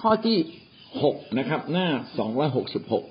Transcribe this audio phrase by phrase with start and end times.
[0.00, 0.38] ข้อที่
[1.02, 1.88] หกนะครับ หน้า
[2.18, 3.04] สองร้อยหกสิบหก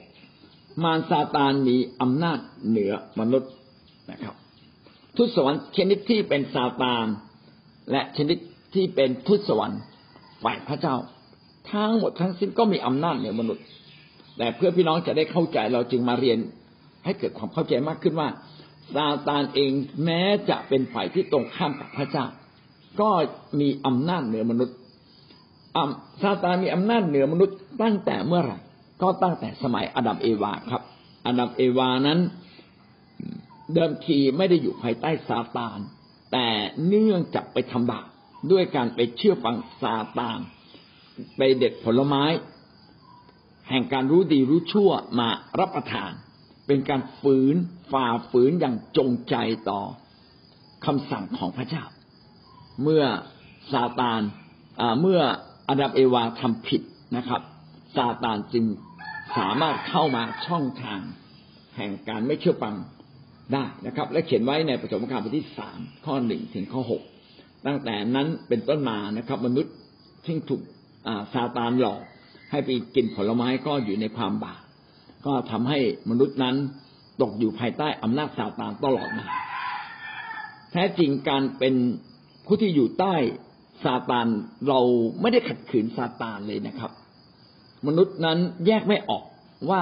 [0.83, 2.39] มารซาตานมีอำนาจ
[2.69, 3.51] เหนือมนุษย์
[4.11, 4.35] นะครับ
[5.17, 7.05] ทุตสวรรค์ชนิดที่เป็นซาตาน
[7.91, 8.37] และชนิด
[8.75, 9.81] ที่เป็นทุตสวรรค์
[10.43, 10.95] ฝ่ายพระเจ้า
[11.71, 13.65] ทั้งหมดทั้งสิ้นก็มีอำนาจเหนือมนุษย์
[14.37, 16.39] แต่เพื่อพี่น้องจะได้เข้าใจเราจึงมาเรียน
[17.05, 18.29] ให้เกิดความเข้าใจมากขึ้นว่า
[18.95, 19.71] ซาตานเอง
[20.03, 22.25] แม้จะเป็นฝ่ายที่ตรงข้ามกับพระเจ้า
[23.01, 23.09] ก็
[23.59, 24.77] มีอำนาจเหนือมนุษย์
[26.21, 28.57] ซาตานมีอำนาจเหนือมนุษย์ตั้งแต่เมื่อไหร่
[29.01, 30.81] ก็ตั้งแต่สมัยอดัมเอวาครับ
[31.25, 32.19] อดัมเอวานั้น
[33.73, 35.79] เดิมทีไม่ได้อยู่ภายใต้ซาตาน
[36.31, 36.47] แต่
[36.87, 38.07] เนื่องจากไปทำบาป
[38.51, 40.39] ด้วยการไปเชื่อฟังซาตาน
[41.37, 42.23] ไปเด็ดผลไม้
[43.69, 45.29] แห่งการรู้ดีรู้ชั่วมา
[45.59, 46.11] รับประทาน
[46.67, 47.55] เป็นการฝืน
[47.91, 49.35] ฝ่าฝืนอย่างจงใจ
[49.69, 49.81] ต่อ
[50.85, 51.83] คำสั่งของพระเจ้า
[52.83, 53.03] เมื่อ
[53.71, 54.21] ซาตาน
[55.01, 55.21] เมื่อ
[55.69, 56.81] อาดัมเอวาทำผิด
[57.17, 57.41] นะครับ
[57.95, 58.65] ซาตานจึง
[59.37, 60.99] สามารถเข้ามาช่องทาง
[61.75, 62.75] แห่งการไม่เชื่อฟัง
[63.53, 67.01] ได้นะครับ และเขียนไว้ในประสมการบทที่สามข้อหนึ่งถึงข้อหก
[67.65, 69.73] ตั้งแต่นั้นเป็นต้นมานะครับ มนุษย์
[70.25, 70.61] ที่ถูก
[71.33, 72.01] ซาตานหลอก
[72.51, 74.61] ให้ไปกินผลไม้ก็อยู่ในความบาป
[75.25, 75.79] ก็ทำให้
[76.09, 76.55] มนุษย์นั้น
[77.21, 79.25] ตกอยู่ภายใต้อำนาจซาตานตลอดมา
[80.71, 81.75] แท้จริงการเป็น
[82.45, 83.15] ผู้ที่อยู่ใต้
[83.83, 84.27] ซาตาน
[84.67, 84.79] เรา
[85.21, 86.91] ไม่ได้ขัดขืนซาตานเลยนะครับ
[87.87, 89.23] มนุษย์นั้นแยกไม่ออก
[89.69, 89.81] ว่า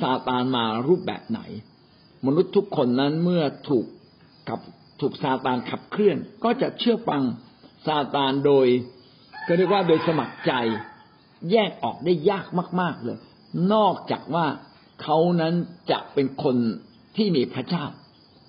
[0.00, 1.40] ซาตานมารูปแบบไหน
[2.26, 3.86] มนุษย์ทุกคนนั้นเมื่อถูก
[4.48, 4.60] กับ
[5.00, 7.22] ถูกซาตานขับเคลื่อน ก็จะเชื่อฟัง
[7.86, 8.66] ซาตานโดย
[9.46, 10.52] ก็เรียกว่าโดยสมัครใจ
[11.52, 12.46] แยกออกได้ยาก
[12.80, 13.18] มาก ๆเลย
[13.72, 14.46] นอกจากว่า
[15.02, 15.54] เขานั้น
[15.90, 16.56] จะเป็นคน
[17.16, 17.84] ที่มีพระเจ้า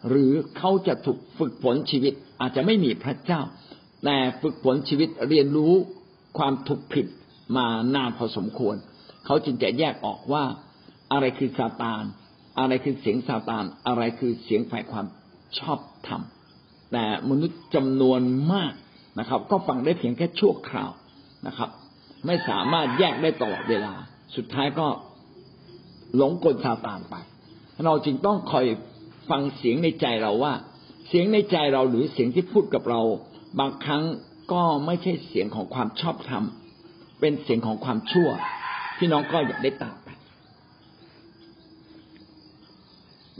[0.10, 3.42] หรือเขาจะถูกฝึกฝนชีวิตอาจจะไม่มีพระเจ้า
[4.10, 5.74] แต่ฝึกฝนชีวิตเรียนรู้
[6.38, 7.06] ความถูกผิด
[7.58, 8.76] มานานพอสมควร
[9.26, 10.44] เขาจึงจะแยกออกว่า
[11.12, 12.04] อะไรคือซาตาน
[12.60, 15.06] อะไรคือเสียงซาตาน อะไรคือเสียงฝ่ายความ
[15.60, 16.22] ชอบธรรม
[16.92, 18.22] แต่มนุษย์จำนวน
[18.54, 18.74] มาก
[19.20, 20.92] นะครับ ก็ฟังได้เพียงแค่ชั่วคราว
[21.48, 21.70] นะครับ
[22.26, 23.94] ไม่สามารถแยกได้ตลอดเวลา
[24.36, 24.88] สุดท้ายก็
[26.16, 27.16] หลงกลซาตานไป
[27.86, 28.66] เราจึงต้องคอย
[29.30, 30.54] ฟังเสียงในใจเราว่า
[31.08, 33.02] เสียงในใจเราหรือเสียงที่พูดกับเรา
[33.60, 34.04] บางครั้ง
[34.54, 36.44] ก็ไม่ใช่เสียงของความชอบธรรม
[37.20, 38.30] เป็นเสียงของความชั่ว
[38.98, 40.08] พี่น้องก็อยากได้ตามไป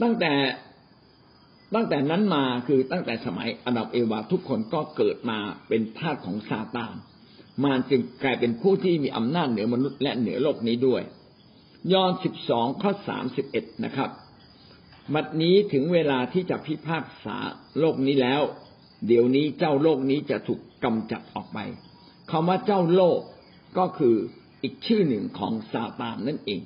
[0.02, 0.32] ตั้งแต่
[1.74, 6.94] ตั้งแต่นั้นมาคือตั้งแต่สมัยอดัมเอวาทุกคนก็เกิดมาเป็นทาสของซาตาน
[7.64, 11.02] มารจึงกลายเป็นผู้ที่มีอำนาจเหนือมนุษย์และเหนือโลกนี้ด้วย
[11.92, 14.10] ยอห์นสิบสองข้อสามสิบเอ็ดนะครับ
[15.14, 17.36] บัดนี้ถึงเวลาที่จะพิพากษา
[17.78, 18.42] โลกนี้แล้ว
[19.06, 21.58] เดี๋ยวนี้เจ้าโลกนี้จะถูกกำจัดออกไป
[22.30, 23.20] คำว่าเจ้าโลก
[23.78, 24.16] ก็คือ
[24.62, 26.60] อีกชื่อหนึ่งของซาตานนั่นเอง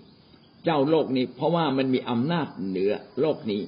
[0.64, 3.62] เจ้าโลกนี้ เพราะว่ามันมีอำนาจเหนือโลกนี้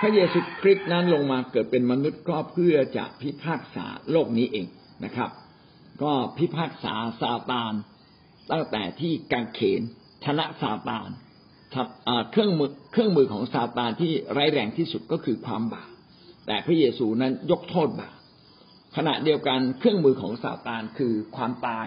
[0.00, 4.66] พระเยซูคริสต์นั้นลงมาเกิดเป็นมนุษย์ก็เพื่อจะพิพากษาโลกนี้เอง
[5.04, 5.30] นะครับ
[6.02, 7.72] ก็พิพากษาซาตาน
[8.50, 9.82] ตั้งแต่ที่กางเขน
[10.24, 11.08] ชนะซาตาน
[12.30, 15.90] เครื่องมือเครื่องมือของซาตานที่ร้ายแรงที่สุดก็คือความบาป
[16.46, 18.16] แต่พระเยซูนั้นยกโทษบาป
[18.96, 21.86] ขณะเดียวกันเครื่องมือของซาตานคือความตาย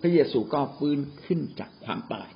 [0.00, 2.28] พระเยซูก็ฟื้นขึ้นจากความตาย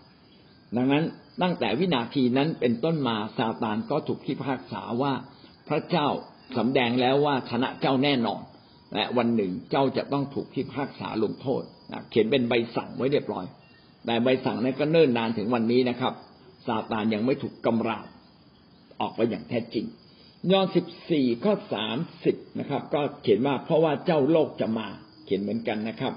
[0.76, 1.04] ดังนั้น
[1.42, 5.12] ตั้งแต่วินาทีนั้นเป็นต้นมาซาตานก็ถูกพิพากษาว่า
[5.68, 6.08] พระเจ้า
[6.56, 8.40] สำแดงแล้วว่าชนะเจ้าแน่นอน
[8.94, 11.62] และวันหนึ่งเจ้าจะต้องถูกพิพากษาลงโทษ
[12.10, 13.44] เขียนเป็นใบสั่งไว้เรียบร้อย
[14.06, 16.12] แต่ใบสั่งนั้นก็เนิ่นนานถึงวันนี้นะครับ
[16.66, 18.06] ซาตานยังไม่ถูกกำราบ
[19.00, 19.86] ออกไปอย่างแท้จริง
[20.52, 24.88] ยอห์นสิบสี่ข้อสามสิบนะครับ ก็เขียนว่าเพราะว่าเจ้าโลกจะมา
[25.24, 26.12] เขียนเหมือนกันนะครับ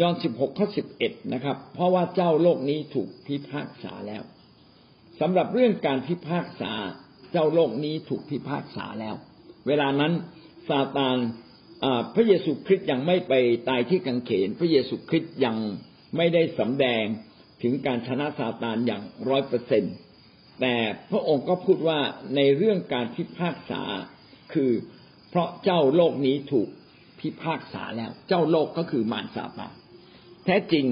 [0.00, 4.22] ยอห์นสิบหกข้อสิบเอ็ดนะครับ เพราะว่าเจ้าโลกนี้ถูกพิพากษาแล้ว
[5.20, 6.72] สำหรับเรื่องการพิพากษา
[7.32, 9.14] เจ้าโลกนี้ถูกพิพากษาแล้ว
[9.66, 10.12] เวลานั้น
[10.68, 11.16] ซาตาน
[12.14, 13.32] พระเยซูคริสต์ยังไม่ไป
[13.68, 15.56] ตายที่กังเขน พระเยซูคริสต์ยัง
[16.16, 17.04] ไม่ได้สำแดง
[17.62, 19.94] ถึงการชนะซาตานอย่างร้อยเปอร์เซ็นต์
[20.60, 20.74] แต่
[21.10, 22.00] พระองค์ก็พูดว่า
[22.36, 23.82] ในเรื่องการพิพากษา
[24.52, 24.70] คือ
[25.28, 26.68] เพราะเจ้าโลกนี้ถูก
[27.20, 29.72] พิพากษาแล้ว เจ้าโลกก็คือมารซาตาน
[30.44, 30.86] แท้จริง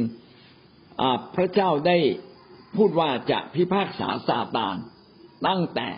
[1.37, 1.99] พระเจ้าได้
[2.77, 4.77] พูดว่าจะพิพากษาซาตาน
[5.47, 5.89] ตั้งแต่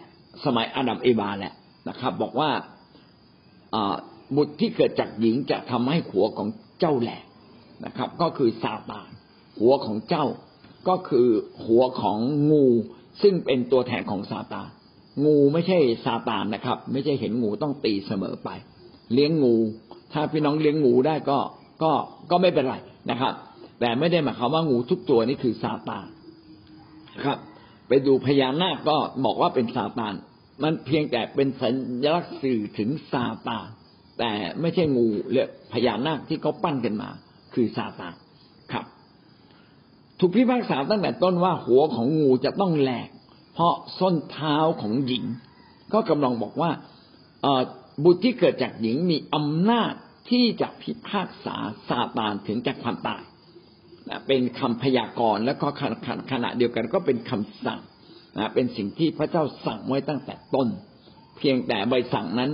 [0.45, 1.55] สมัยอาดัมเอวาแหละ
[1.89, 2.51] นะครับ บอกว่า
[4.37, 6.49] บุตรที่เกิดจากหญิงจะทำให้หัวของ
[6.81, 7.25] เจ้าแหลก
[7.85, 9.09] นะครับ ก็คือซาตาน
[9.59, 10.27] หัวของเจ้า
[10.89, 11.29] ก็คือ
[11.65, 12.19] หัวของ
[12.51, 12.67] งู
[13.23, 14.69] ซึ่งเป็นตัวแทนของซาตาน
[15.25, 18.49] งูไม่ใช่ซาตานนะครับ ไม่ใช่เห็นงูต้องตีเสมอไป
[19.13, 19.55] เลี้ยงงู
[20.13, 21.39] ถ้าพี่น้องเลี้ยงงูได้ก็
[21.83, 21.93] ก็
[22.31, 22.77] ก็ไม่เป็นไร
[23.11, 23.33] นะครับ
[23.81, 26.07] แต่ไม่ได้หมายความว่างูทุกตัวนี่คือซาตาน
[27.25, 27.39] ครับ
[27.89, 30.15] ไปดูพญานาคก็บอกว่าเป็นซาตาน
[30.63, 31.71] มันเพียงแต่เป็นสั
[32.05, 33.67] ญลักษณ์สื่อถึงซาตาน
[34.19, 37.11] แต่ไม่ใช่งูเรือพญานาคที่เขาปั้นกันมา
[37.55, 38.15] คือซาตาน
[40.21, 43.09] ถูกพิพากษาตั้งแต่ต้นว่าหัวของงูจะต้องแหลก
[43.55, 45.25] เพราะส้นเท้าของหญิง
[45.93, 46.71] ก็กำลังบอกว่า
[48.05, 49.93] บุตรที่เกิดจากหญิงมีอำนาจ
[50.31, 51.57] ที่จะพิพากษา
[51.89, 53.23] ซาตานถึงจากความตาย
[54.27, 55.69] เป็นคำพยากรณ์และก็
[56.33, 57.81] ขณะเดียวกันก็เป็นคำสั่ง
[58.39, 60.69] นะเป็นสิ่งที่พระเจ้าสั่งไว้ตั้งแต่ต้น
[61.39, 62.51] เพียงแต่ใบสั่งนั้น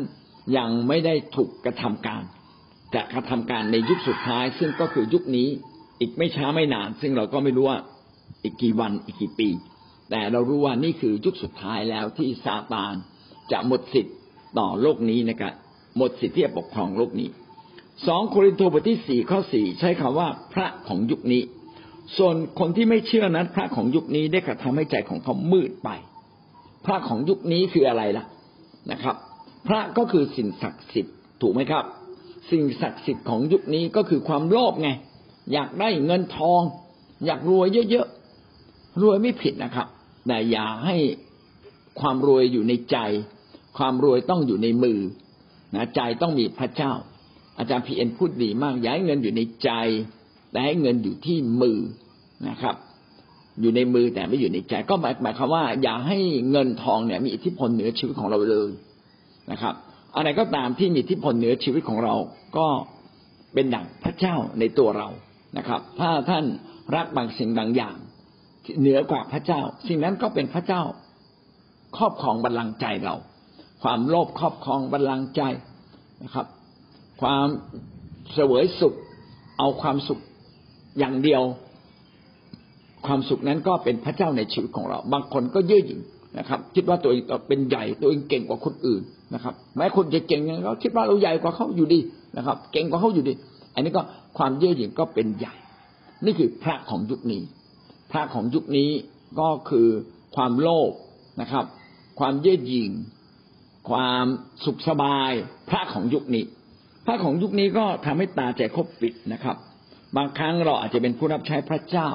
[0.56, 2.22] ยังไม่ได้ถูกกระทำการ
[2.94, 5.48] จะกระทำการในยุคสุดท้าย ซึ่งก็คือยุคนี้
[6.00, 7.78] อีกไม่ช้าไม่นาน ซึ่งเราก็ไม่รู้ว่า
[8.42, 9.48] อีกกี่วันอีกกี่ปี
[10.10, 12.94] แต่เรารู้ว่านี่คือยุคสุดท้ายแล้วที่ซาตาน
[13.52, 14.16] จะหมดสิทธิ์
[14.58, 15.52] ต่อโลกนี้นะครับ
[15.96, 17.28] หมดสิทธิ์ที่จะปกครองโลกนี้
[18.06, 21.42] สองโครินธ์บทที่สี่ข้อสี่ใช้คำว่าพระของยุคนี้
[22.16, 25.88] ส่วนคนที่ไม่เชื่อนั้น พระของยุคนี้ได้กระทำให้ใจของเขามืดไป
[26.86, 28.24] พระของยุคนี้คืออะไรล่ะ
[28.92, 29.16] นะครับ
[29.68, 31.84] พระก็คือสิ่งศักดิ์สิทธิ์ถูกไหมครับ
[32.50, 34.90] สิ่งศักดิ์สิทธิ์ของยุคนี้ก็คือความโลภไง
[35.52, 36.60] อยากได้เงินทอง
[37.26, 39.86] อยากรวยเยอะๆรวยไม่ผิดนะครับ
[40.26, 40.96] แต่อย่าให้
[42.00, 42.96] ความรวยอยู่ในใจ
[43.78, 44.98] ความรวยต้องอยู่ในมือ
[45.74, 46.92] นะใจต้องมีพระเจ้า
[47.58, 49.70] อาจารย์พีเอ็นพูดดีมากอย่าให้เงินอยู่ในใจ
[50.50, 51.78] แต่ให้เงินอยู่ที่มือ
[52.48, 52.76] นะครับ
[53.60, 56.18] อยู่ในมือแต่ไม่อยู่ในใจ ก็หมายหมายความว่า อย่าให้
[56.50, 58.70] เงินทองเนี่ยมีอิทธิพลเหนือชีวิตของเราเลย
[59.50, 59.74] นะครับ
[60.16, 62.14] อะไรก็ตามที่มีอิทธิพลเหนือชีวิตของเรา
[62.56, 62.66] ก็
[63.54, 65.08] เป็นดั่งพระเจ้าในตัวเรา
[65.56, 66.44] นะครับ ถ้าท่าน
[66.96, 67.96] รักบางสิ่งบางอย่าง
[68.80, 70.82] เหนือกว่าพระเจ้า สิ่งนั้นก็เป็นพระเจ้า
[71.96, 73.16] ครอบครองบัลลังก์ใจเรา
[73.82, 75.42] ความโลภครอบครองบัลลังก์ใจ
[76.22, 76.46] นะครับ
[77.22, 77.46] ความ
[78.34, 78.94] เสวยสุข
[79.58, 80.20] เอาความสุข
[80.98, 81.42] อย่างเดียว
[83.06, 86.00] ความสุขนั้นก็เป็นพระเจ้าในชีวิตของเรา บางคนก็เย่อหยิ่ง
[86.38, 89.02] นะครับ คิดว่าตัวเองเป็นใหญ่ตัวเองเก่งกว่าคนอื่น
[89.34, 92.00] นะครับ แม้คนจะเก่งยังเขาคิดว่าเราใหญ่กว่าเขาอยู่ดี
[92.36, 93.34] นะครับ เก่งกว่าเขาอยู่ดี
[93.76, 94.02] อันนี้ก็
[94.38, 95.54] ความเย่อหยิ่งก็เป็นใหญ่
[96.24, 97.42] นี่คือพระของยุคนี้
[98.12, 98.90] พระของยุคนี้
[99.40, 99.88] ก็คือ
[100.36, 100.92] ความโลภ
[101.40, 101.64] นะครับ
[102.20, 102.90] ความเย่อหยิ่ง
[103.90, 104.24] ความ
[104.64, 105.30] สุขสบาย
[105.70, 106.44] พระของยุคนี้
[107.06, 109.56] พระของยุคนี้ก็ทำให้ตาใจคบปิดนะครับ
[110.16, 112.08] บางครั้งเราอาจจะเป็นผู้รับใช้พระเจ้า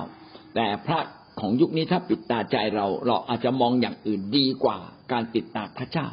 [0.55, 0.99] แต่พระ
[1.39, 4.77] ของยุคนี้ถ้าปิดตาใจเรา เราอาจจะมองอย่างอื่นดีกว่า
[5.11, 6.07] การติดตามพระเจ้า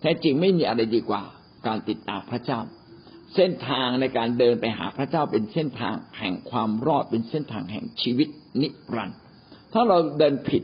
[0.00, 1.22] แท้จริงไม่มีอะไรดีกว่า
[1.66, 2.60] การติดตามพระเจ้า
[3.34, 8.28] เส้นทางในการเดินไปหาพระเจ้าเป็นเส้นทางแห่งความรอดเป็นเส้นทางแห่งชีวิต
[8.60, 9.18] นิรันดร์
[9.72, 10.62] ถ้าเราเดินผิด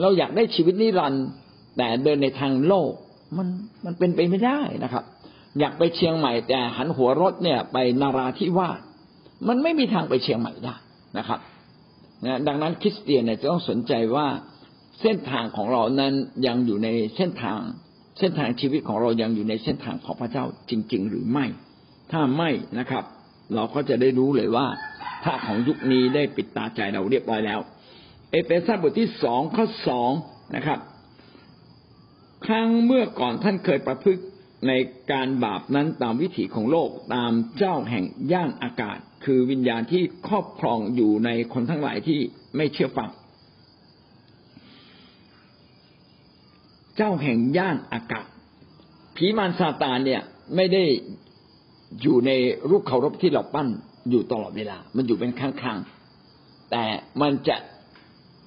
[0.00, 1.24] เราอยากได้ชีวิตนิรันดร์
[1.76, 2.90] แต่เดินในทางโลก
[3.36, 3.48] มัน
[3.84, 5.04] มันเป็นไปไม่ได้นะครับ
[5.60, 8.80] อยากไปเชียงใหม่แต่หันหัวรถเนี่ยไปนาราธิวาส
[9.48, 10.76] มันไม่มีทางไปเชียงใหม่ได้
[11.18, 11.40] นะครับ
[12.46, 14.26] ดังนั้นคริสเตียนเนี่ยจะต้องสนใจว่า
[15.00, 16.12] เส้นทางของเรานั้น
[16.46, 17.60] ยังอยู่ในเส้นทาง
[18.18, 21.46] เส้นทางชีวิตของเรายังอยู่ในเส้นทางของพระเจ้าจริง ๆ หรือไม่
[22.12, 23.04] ถ้าไม่นะครับ
[23.54, 24.66] เราก็จะได้รู้เลยว่า
[25.24, 27.60] พระของยุคนี้ได้ปิดตาใจเราเรียบร้อยแล้ว
[28.30, 30.10] เอเฟซัสบทที่สองข้อสอง
[30.56, 30.78] นะครับ
[32.46, 34.22] ครั้งเมื่อก่อนท่านเคยประพฤติ
[34.68, 34.72] ใน
[35.12, 42.18] การบาปนั้นตามวิถีของโลกตามเจ้าแห่งย่านอากาศ คือวิญญาณที่ครอบครองอยู่ในคนทั้งหลายที่
[42.56, 43.10] ไม่เชื่อฟัง
[46.96, 48.26] เจ้าแห่งย่านอากาศ
[49.16, 50.22] ผีมารซาตานเนี่ย
[50.56, 50.84] ไม่ได้
[52.02, 52.30] อยู่ใน
[52.70, 53.68] รูปเคารพที่เราปั้น
[54.10, 56.84] อยู่ตลอดเวลา มันอยู่เป็นครั้งๆแต่
[57.22, 57.56] มันจะ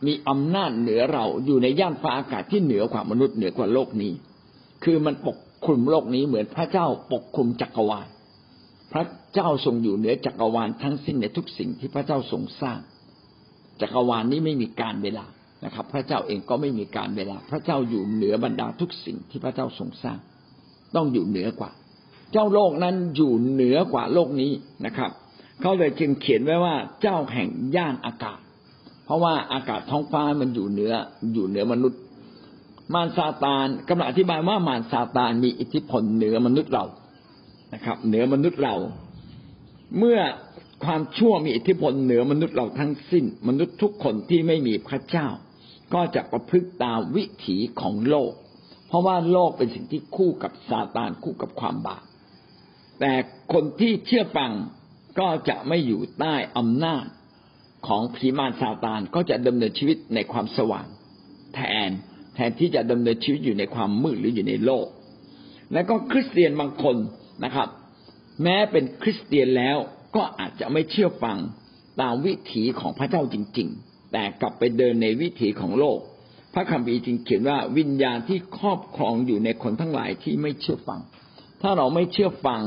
[0.05, 4.13] มีอำนาจเหนือเราอยู่ในย่านฟ้าอากาศที่เหนือกว่ามนุษย์เหนือกว่าโลกนี้
[4.83, 8.07] คือมันปกคลุมโลกนี้เหมือนพระเจ้าปกคลุมจักรวาล
[8.91, 12.79] พระเจ้าทรงอยู่เหนือจักรวาลทั้งสิ้นในทุกสิ่งที่พระเจ้าทรงสร้าง
[13.81, 15.25] จักรวาลนี้ไม่มีการเวลา
[15.65, 20.17] นะครับ พระเจ้าเองก็ไม่มีการเวลา พระเจ้าอยู่เหนือบรรดาทุกสิ่งที่พระเจ้าทรงสร้าง
[20.95, 21.71] ต้องอยู่เหนือกว่า
[22.31, 24.51] เจ้าโลกนั้นอยู่เหนือกว่าโลกนี้
[24.85, 25.11] นะครับ
[25.61, 28.39] เขาเลยจึงเขียนไว้ว่าเจ้าแห่งย่านอากาศ
[29.05, 30.93] เพราะว่าอากาศท้องฟ้ามันอยู่เหนือ
[31.33, 31.99] อยู่เหนือมนุษย์
[32.93, 36.85] มารซาตานกำลังอธิบายว่ามารซาตานมีอิทธิพลเหนือมนุษย์เรา
[37.73, 38.75] นะครับ เหนือมนุษย์เรา
[39.97, 40.19] เมื่อ
[40.85, 45.27] ความชั่วมีอิทธิพลเหนือมนุษย์เราทั้งสิ้น มนุษย์ทุกคนที่ไม่มีพระเจ้า
[45.93, 48.31] ก็จะประพฤติตามวิถีของโลก
[48.87, 52.03] เพราะว่าโลกเป็นสิ่งที่คู่กับซาตานคู่กับความบาป
[52.99, 53.13] แต่
[53.53, 54.51] คนที่เชื่อฟัง
[55.19, 57.05] ก็จะไม่อยู่ใต้อำนาจ
[57.87, 60.87] ของผีมารซาตานก็จะดำเนินชีวิตในความสว่าง
[61.55, 61.91] แทน
[62.35, 64.85] แทนที่จะดำเนินชีวิตอยู่ในความมืดหรืออยู่ในโลก
[65.73, 66.95] แล้วก็คริสเตียนบางคน
[67.43, 67.67] นะครับ
[68.43, 69.77] แม้เป็นคริสเตียนแล้ว
[70.15, 71.37] ก็อาจจะไม่เชื่อฟัง
[72.01, 75.99] ตามวิถีของพระเจ้าจริง ๆ แต่กลับไปเดินในวิถีของโลก
[76.53, 80.99] พระคัมภีร์จึงเขียนว่าวิญญาณที่ครอบครองอยู่ในคนทั้งหลายที่ไม่เชื่อฟัง
[81.61, 82.61] ถ้าเราไม่เชื่อฟัง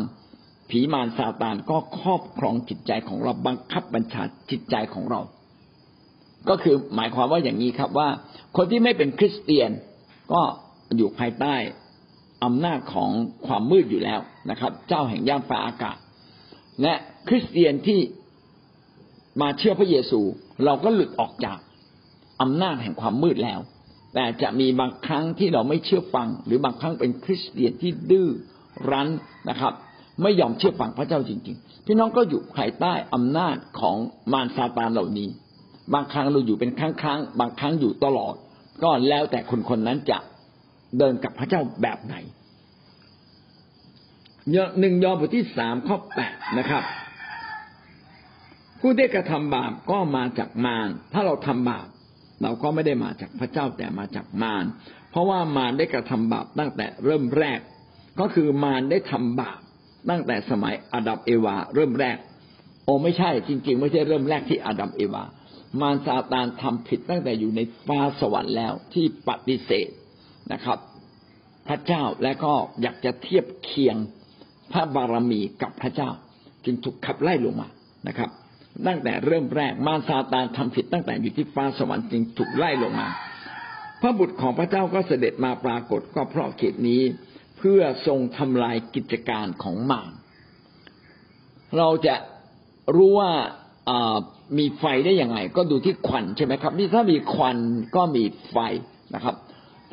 [0.70, 5.20] ผีมารซาตานก็ครอบครองจิตใจของเราบังคับบัญชาจิตใจของเรา
[6.48, 8.08] ก็คือหมายความว่าอย่างนี้ครับว่า
[8.56, 9.70] คนที่ไม่เป็นคริสเตียน
[10.32, 10.42] ก็
[10.96, 11.54] อยู่ภายใต้
[12.44, 13.10] อำนาจของ
[13.46, 15.96] ความมืดอยู่แล้วนะครับ เจ้าแห่งย่านฟ้าอากาศ
[16.82, 16.94] และ
[17.28, 18.00] คริสเตียนที่
[19.40, 20.20] มาเชื่อพระเยซู
[20.64, 21.58] เราก็หลุดออกจาก
[22.42, 23.60] อำนาจแห่งความมืดแล้ว
[24.14, 28.28] แต่จะมีบางครั้งที่เราไม่เชื่อฟัง หรือบางครั้งเป็นคริสเตียนที่ดื้อ
[28.90, 29.08] รั้น
[29.48, 29.72] นะครับ
[30.22, 33.96] ไม่ยอมเชื่อฟังพระเจ้าจริง ๆ พี่น้องก็อยู่ภายใต้อำนาจของ
[34.32, 35.28] มารซาตานเหล่านี้
[35.94, 38.34] บางครั้งเราอยู่เป็นครั้งครั้งบางครั้งอยู่ตลอด
[38.82, 40.18] ก็แล้วแต่คนคนนั้นจะ
[40.98, 42.14] เดินกับพระเจ้าแบบไหน
[44.80, 46.82] หนึ่งยอห์นบทที่สามข้อแปดนะครับ
[48.80, 51.86] ผู้ได้กระทำบาปก็มาจากมารถ้าเราทำบาป
[52.42, 54.64] เราก็ไม่ได้มาจากพระเจ้าแต่มาจากมาร
[55.10, 57.60] เพราะว่ามารได้กระทำบาปตั้งแต่เริ่มแรก
[58.20, 59.60] ก็คือมารได้ทำบาป
[60.08, 62.16] ตั้งแต่สมัยอาดัมเอวา เริ่มแรก
[62.84, 65.24] โอ้ไม่ใช่จริง ๆ ไม่ใช่เริ่มแรกที่อาดัมเอวา
[65.80, 69.88] มารซาตานทำผิดตั้งแต่อยู่ในฟ้าสวรรค์แล้วที่ปฏิเสธ
[70.52, 70.78] นะครับ
[71.68, 72.52] พระเจ้าและก็
[72.82, 73.96] อยากจะเทียบเคียง
[74.72, 76.10] พระบารมีกับพระเจ้า
[76.64, 77.68] จึงถูกขับไล่ลงมา
[78.08, 78.30] นะครับ
[78.86, 83.08] ตั้งแต่เริ่มแรกมารซาตานทำผิดตั้งแต่อยู่ที่ฟ้าสวรรค์จึงถูกไล่ลงมา
[84.00, 87.02] พระบุตรของพระเจ้าก็เสด็จมาปรากฏก็เพราะเขตนี้
[87.60, 90.12] เพื่อทรงทำลายกิจการของมาร
[91.78, 92.14] เราจะ
[92.96, 93.30] รู้ว่า
[94.58, 97.56] มีไฟได้ยังไงก็ดูที่ควันใช่ไหมครับ นี่ถ้ามีควัน
[97.96, 98.56] ก็มีไฟ
[99.14, 99.34] นะครับ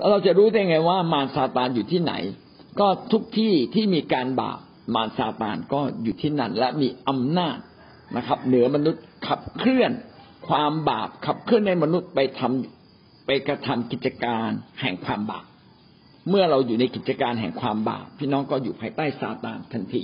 [0.09, 2.13] เราจะรู้ได้ไงว่ามารซาตานอยู่ที่ไหน
[2.79, 4.59] ก็ทุกที่ที่มีการบาป
[4.95, 7.57] มารซาตานก็อยู่ที่นั่น และมีอำนาจ
[8.17, 9.91] นะครับ เหนือมนุษย์ขับเคลื่อน
[10.47, 14.49] ความบาปขับเคลื่อนในมนุษย์ไปทำไปกระทำกิจการ
[14.81, 15.45] แห่งความบาป
[16.29, 20.03] เมื่อเราอยู่ในกิจการแห่งความบาปพี่น้องก็อยู่ภายใต้ซาตานทันที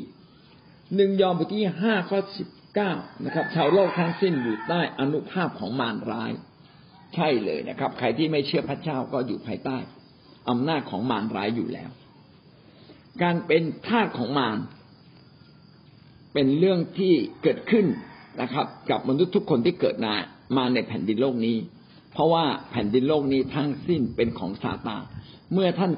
[0.96, 2.92] หนึ่งยอห์นบทที่ห้าข้อสิบเก้า
[3.26, 6.32] นะครับ ชาวโลกทั้งสิ้นอยู่ใต้อนุภาพของมารร้าย
[7.16, 9.78] ใช่เลยนะครับ ใครที่ไม่เชื่อพระเจ้าก็อยู่ภายใต้
[10.50, 11.90] อำนาจของมารร้ายอยู่แล้ว
[13.22, 14.58] การเป็นทาสของมาร
[16.34, 17.14] เป็นเรื่องที่
[17.44, 17.86] เกิดขึ้น
[18.42, 20.14] นะครับ กับมนุษย์ทุกคนที่เกิดมา
[20.58, 21.58] มาในแผ่นดินโลกนี้
[22.14, 25.04] เพราะว่าแผ่นดินโลกนี้ทั้งสิ้นเป็นของซาตาน
[25.54, 25.92] เมื่อท่าน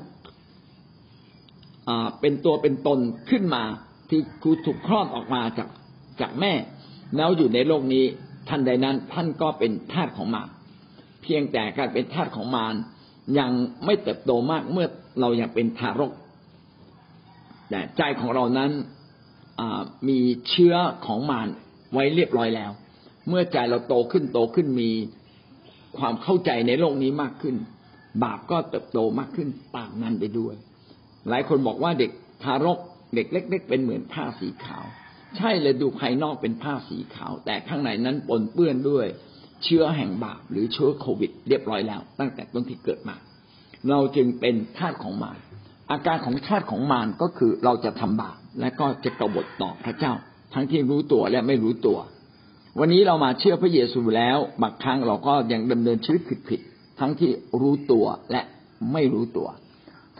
[2.19, 2.99] เป็นตัวเป็นตน
[3.29, 3.63] ขึ้นมา
[4.09, 5.69] ที่คูถูกคลอดออกมาจาก
[6.21, 6.53] จากแม่
[7.17, 8.05] แล้วอยู่ในโลกนี้
[8.49, 10.49] ท่านใดนั้นท่านก็เป็นทาสของมาร
[11.21, 12.75] เพียงแต่การเป็นทาสของมาร
[13.39, 13.51] ยัง
[13.85, 14.87] ไม่เติบโตมากเมื่อ
[15.19, 16.11] เรายังเป็นทารก
[17.69, 18.71] แต่ใจของเรานั้น
[20.07, 20.75] มีเชื้อ
[21.05, 21.47] ของมาร
[21.93, 22.71] ไว้เรียบร้อยแล้ว
[23.29, 24.91] เมื่อใจเราโตขึ้นโตขึ้นมี
[25.97, 27.55] ความเข้าใจในโลกนี้มากขึ้น
[28.23, 30.55] บาปก็เติบโตมากขึ้นตามนั้นไปด้วย
[31.29, 32.11] หลายคนบอกว่าเด็ก
[32.43, 32.79] ทารก
[33.15, 34.85] เด็กเล็ก ๆ เป็นเหมือนผ้าสีขาว
[35.37, 39.05] ใช่เลยดูภายนอกเป็นผ้าสีขาว แต่ข้างในนั้นปนเปื้อนด้วย
[39.63, 43.15] เชื้อแห่งบาปหรือเชื้อโควิด เรียบร้อยแล้ว ตั้งแต่ต้นที่เกิดมา
[43.89, 45.37] เราจึงเป็นทาสของมาร
[45.91, 50.13] อาการของทาสของมารก็คือเราจะทำบาปและก็จะกบฏต่อพระเจ้า
[50.53, 51.97] ทั้งที่รู้ตัวและไม่รู้ตัว
[52.79, 58.41] วันนี้เรามาเชื่อพระเยซูแล้วบางครั้งเราก็ยังดำเนินชีวิตผิดๆทั้งที่รู้ตัวและ
[58.93, 59.47] ไม่รู้ตัว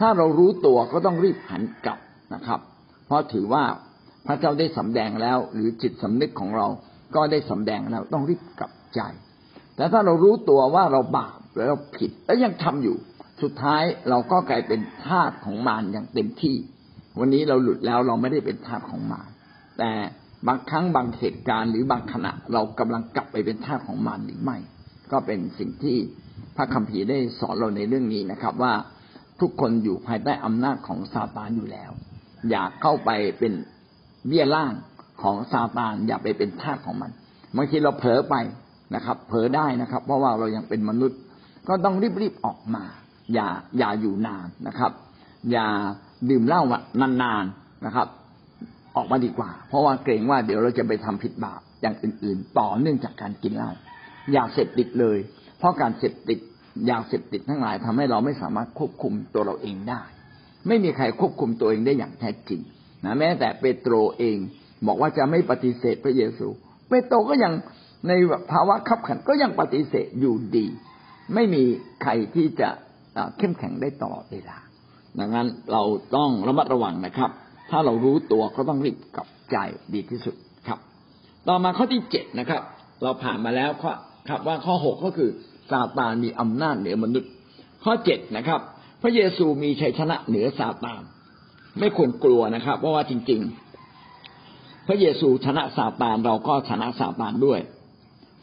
[0.00, 1.98] ถ้าเรารู้ตัวก็ต้องรีบหันกลับ
[2.34, 2.60] นะครับ
[3.06, 3.64] เพราะถือว่า
[4.26, 6.66] พระเจ้าได้สำแดงแล้ว หรือจิตสำนึกของเรา
[7.14, 9.00] ก็ได้สำแดงแล้วต้องรีบกลับใจ
[9.76, 12.96] แต่ถ้าเรารู้ตัวว่าเราบาปแล้วเราผิดแล้วยังทำอยู่
[13.42, 16.56] สุดท้ายเราก็กลายเป็นทาสของมารอย่างเต็มที่
[17.18, 19.28] วันนี้เราหลุดแล้วเราไม่ได้เป็นทาสของมาร
[19.78, 19.90] แต่
[20.46, 24.58] บางครั้งบางเหตุการณ์หรือบางขณะเรากำลังกลับไปเป็นทาสของมารหรือไม่
[25.12, 25.96] ก็เป็นสิ่งที่
[26.56, 28.72] พระคัมภีร์ได้สอนเราในเรื่องนี้นะครับว่า
[29.40, 31.90] ทุกคนอยู่ภายใต้อำนาจของซาตานอยู่แล้ว
[32.50, 33.52] อย่าเข้าไปเป็น
[34.28, 34.72] เบี้ยล่าง
[35.22, 37.10] ของซาตานอย่าไปเป็นทาสของมัน
[37.56, 38.34] บางทีเราเผลอไป
[38.94, 41.18] นะครับ เผลอได้นะครับ เพราะว่าเรายังเป็นมนุษย์
[41.68, 42.84] ก็ต้องรีบๆออกมา
[43.34, 44.92] อย่าอย่าอยู่นานนะครับ
[45.50, 45.66] อย่า
[46.30, 46.62] ดื่มเหล้า
[47.22, 48.08] นานๆนะครับ
[48.96, 53.70] ออกมาดีกว่า เพราะว่าเกรงว่าเดี๋ยวเราจะไปทำผิดบาปอย่างอื่น ๆ ต่อเนื่องจากการกินเหล้า
[54.32, 55.18] อย่าเสพติดเลย
[55.58, 56.38] เพราะการเสพติด
[56.90, 60.02] ยาเสพติดทั้งหลายทำให้เราไม่สามารถควบคุมตัวเราเองได้
[60.68, 62.60] ไม่มีใครควบคุมตัวเองได้อย่างแท้จริง
[63.04, 64.36] นะแม้แต่เปโตรเอง
[64.86, 66.46] บอกว่าจะไม่ปฏิเสธพระเยซู
[66.88, 67.52] เปโตรก็ยัง
[68.08, 68.12] ใน
[68.52, 70.66] ภาวะขับขันก็ยังปฏิเสธอยู่ดี
[71.34, 71.62] ไม่มี
[72.02, 72.68] ใครที่จะ
[73.38, 74.58] เข้มแข็งได้ตลอดเวลา
[75.18, 75.82] ดังนั้นเรา
[76.16, 77.30] ต้องระมัดระวังนะครับ
[77.70, 79.56] ถ้าเรารู้ตัวก็ต้องรีบกับใจ
[79.94, 80.34] ดีที่สุด
[80.68, 80.78] ครับ
[81.48, 82.62] ต่อมาข้อที่เจ็ดนะครับ
[83.02, 83.84] เราผ่านมาแล้วค
[84.30, 85.30] รับว่าข้อหกก็คือ
[85.70, 87.30] ซาตานมีอำนาจเหนือมนุษย์
[87.84, 88.60] ข้อเจ็ดนะครับ
[89.02, 91.02] พระเยซูมีชัยชนะเหนือซาตาน
[91.78, 93.40] ไม่ควรกลัวนะครับ เพราะว่าจริง
[94.14, 97.60] ๆ พระเยซูชนะซาตานเราก็ชนะซาตานด้วย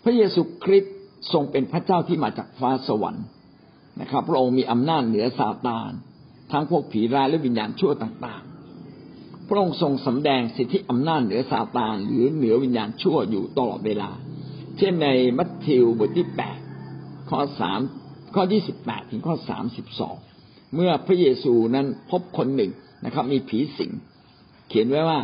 [0.04, 0.96] พระเยซูคริสต์
[1.34, 3.26] ทรงเป็นพระเจ้าที่มาจากฟ้าสวรรค์
[4.02, 5.92] นะครับ พระองค์มีอำนาจเหนือซาตาน
[6.52, 14.10] ทั้งพวกผีร้ายและวิญญาณชั่วต่างๆ พระองค์ทรงสำแดงสิทธิอำนาจเหนือซาตาน หรือเหนือวิญญาณชั่วอยู่ตลอดเวลา
[14.78, 16.58] เช่นในมัทธิวบทที่แปด
[17.30, 17.80] ข้อสาม
[18.36, 20.16] ข้อยี่สิบแปดถึงข้อสามสิบสอง
[20.76, 22.72] เมื่อพระเยซูนั้นพบคนหนึ่ง
[23.06, 23.92] นะครับ มีผีสิง
[24.70, 25.20] เขียนไว้ว่า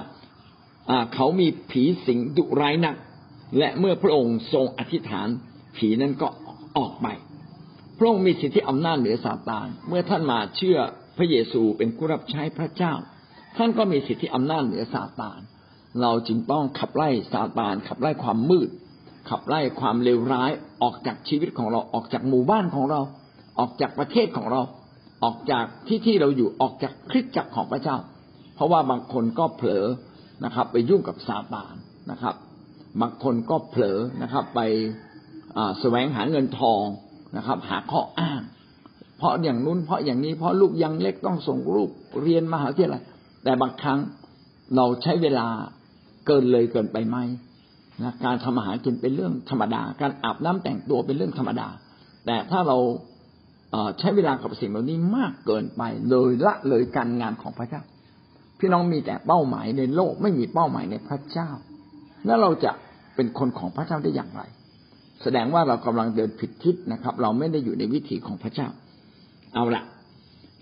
[1.13, 2.95] เขามีผีสิงดุร้ายนัก
[3.57, 5.27] และเมื่อพระองค์ทรงอธิษฐาน
[5.77, 6.27] ผีนั้นก็
[6.77, 7.07] ออกไป
[7.97, 10.77] พระองค์มีสิทธิอำนาจเหนือซาตานเมื่อท่านมาเชื่อ
[11.17, 12.93] พระเยซูเป็นผู้รับใช้พระเจ้า
[13.57, 15.39] ท่านก็มีสิทธิอำนาจเหนือซาตาน
[16.01, 18.69] เราจึงต้องขับไล่ซาตานขับไล่ความมืด
[19.29, 20.51] ขับไล่ความเลวร้าย
[20.83, 23.01] ออกจากชีวิตของเราออกจากหมู่บ้านของเรา
[23.59, 24.61] ออกจากประเทศของเรา
[25.23, 27.97] ออกจากที่ที่เราอยู่ออกจากคริสตจักรของพระเจ้า
[28.55, 29.85] เพราะว่าบางคนก็เผลอ
[30.45, 31.75] นะครับ ไปยุ่งกับซาตาน
[32.11, 32.35] นะครับ
[33.01, 34.59] บางคนก็เผลอนะครับ ไป
[35.79, 36.83] แสวงหาเงินทอง
[37.37, 38.41] นะครับ หาข้ออ้าง
[39.17, 41.89] เพราะอย่างนู้นเพราะอย่างนี้เพราะลูกยังเล็กต้องส่งลูก
[42.23, 43.01] เรียนมหาวิทยาลัย
[43.43, 43.99] แต่บางครั้ง
[44.75, 45.47] เราใช้เวลา
[46.27, 47.17] เกินเลยเกินไปไหม
[48.03, 51.67] นะการทำอาหารกินเป็นเรื่องธรรมดา การอาบน้ำแต่งตัวเป็นเรื่องธรรมดา
[52.25, 52.77] แต่ถ้าเรา
[53.99, 57.81] ใช้เวลากับสิ่งเหล่านี้มากเกินไปเลยละเลยการงานของพระเจ้า
[58.59, 61.49] พี่น้องมีแต่เป้าหมายในโลกไม่มีเป้าหมายในพระเจ้า
[62.25, 62.71] แล้วเราจะ
[63.15, 64.41] เป็นคนของพระเจ้าได้อย่างไร
[65.23, 68.67] แสดงว่าเรากำลังเดินผิดทิศนะครับ เราไม่ได้อยู่ในวิถีของพระเจ้า
[69.53, 69.83] เอาละ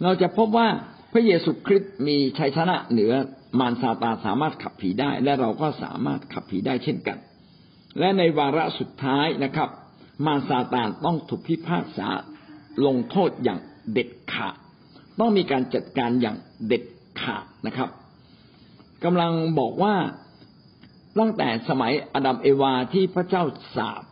[0.04, 0.68] เราจะพบว่า
[1.14, 3.14] พระเยซูคริสต์มีชัยชนะเหนือ
[3.60, 7.18] มารซาตานสามารถขับผีได้ และเราก็สามารถขับผีได้เช่นกัน
[8.00, 9.70] และในวาระสุดท้ายนะครับ
[10.26, 12.08] มารซาตานต้องถูกพิพากษา
[12.86, 13.60] ลงโทษอย่าง
[13.92, 14.56] เด็ดขาด
[15.20, 16.84] ต้องมีการจัดการอย่างเด็ด
[17.22, 17.90] ขาดนะครับ
[19.04, 19.96] กำลังบอกว่า
[21.20, 23.44] ตั้งแต่สมัยอดัมเอวาที่พระเจ้า
[23.76, 24.04] สาบ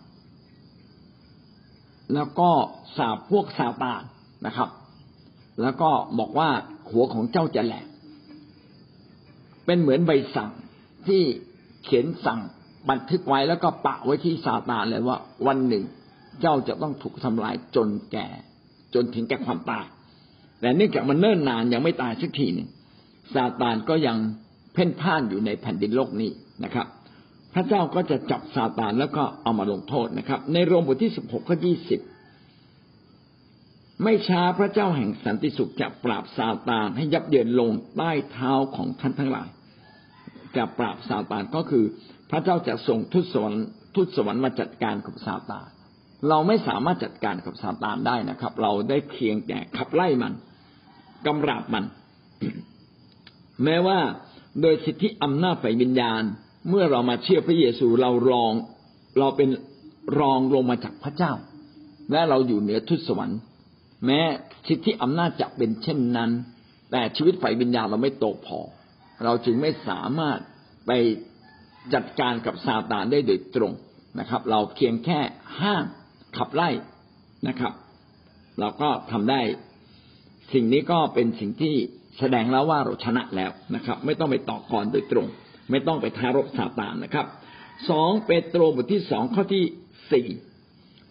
[2.13, 2.50] แล้วก็
[2.98, 4.02] สาบพวกซาตาน
[4.45, 4.69] นะครับ
[5.62, 6.50] แล้วก็บอกว่า
[6.89, 7.86] หัวของเจ้าจะแหลก
[9.65, 10.52] เป็นเหมือนใบสั่ง
[11.08, 11.21] ที่
[11.84, 12.39] เขียนสั่ง
[12.89, 15.17] บันทึกไว้แล้วก็ปะไว้ที่ซาตานเลยว่า
[15.48, 15.84] วันหนึ่ง
[16.41, 18.28] เจ้าจะต้องถูกทำลายจนแก่
[18.93, 19.86] จนถึงแก่ความตาย
[20.62, 22.69] แต่เนื่องจากมันเนิ่นนานยังไม่ตายสักทีหนึ่ง
[23.34, 24.17] ซาตานก็ยัง
[24.74, 26.32] เพ่นพ่านอยู่ในแผ่นดินโลกนี้
[26.63, 26.88] นะครับ
[27.54, 32.00] พระเจ้าก็จะจับซาตานแล้วก็เอามาลงโทษนะครับ ในโรมบทที่สิบหกข้อยี่สิบ
[34.04, 39.48] ไม่ช้าพระเจ้าแห่งสันติสุขจะปราบซาตานให้ยับเยินลงใต้เท้าของท่านทั้งหลาย
[40.56, 41.86] จะปราบซาตานก็คือ
[42.31, 45.67] พระเจ้าจะส่งทุตสวรรค์ทุตสวรรค์มาจัดการกับซาตาน
[46.29, 50.33] เราไม่สามารถจัดการกับซาตานได้นะครับ เราได้เพียงแต่ขับไล่มัน
[51.25, 51.85] กำราบมัน
[53.63, 53.99] แม้ว่า
[54.61, 56.23] โดยสิทธิอำนาจฝ่ายวิญญาณ
[56.69, 58.53] เมื่อเรามาเชื่อพระเยซูเรารอง
[59.19, 59.49] เราเป็น
[60.19, 61.33] รองลงมาจากพระเจ้า
[62.11, 63.39] และเราอยู่เหนือทุตสวรรค์
[64.05, 64.19] แม้
[64.67, 66.31] สิทธิอำนาจจะเป็นเช่นนั้น
[66.91, 68.59] แต่ชีวิตฝ่ายวิญญาณเราไม่โตพอ
[69.23, 70.39] เราจึงไม่สามารถ
[70.88, 70.91] ไป
[71.93, 73.71] จัดการกับซาตานได้โดยตรง
[74.19, 75.19] นะครับ เราเพียงแค่
[75.62, 75.86] ห้าม
[76.38, 76.69] ขับไล่
[77.48, 77.74] นะครับ
[78.60, 79.41] เราก็ทำได้
[80.54, 81.76] สิ่งนี้ก็เป็นสิ่งที่
[82.19, 85.28] แสดงแล้วว่าเราชนะแล้วนะครับ ไม่ต้องไปต่อกรโดยตรง
[85.71, 87.26] ไม่ต้องไปทารบซาตานนะครับ
[87.89, 89.63] สองเปโตรบทที่สองข้อที่
[90.12, 90.28] สี่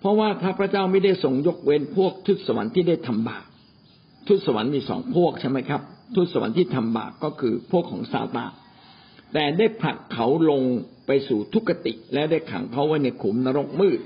[0.00, 3.44] เพราะว่าถ้าพระเจ้าไม่ได้ทรงยกเว้นพวกทุตสวรรค์ที่ได้ทำบาป
[4.28, 5.80] ทุตสวรรค์มีสองพวกใช่ไหมครับ
[6.14, 8.50] ทุตสวรรค์ที่ทำบาปก็คือพวกของซาตาน
[9.32, 10.62] แต่ได้ผลักเขาลง
[11.06, 14.00] ไปสู่ทุกติ และได้ขังเขาไว้ในขุมนรกมืด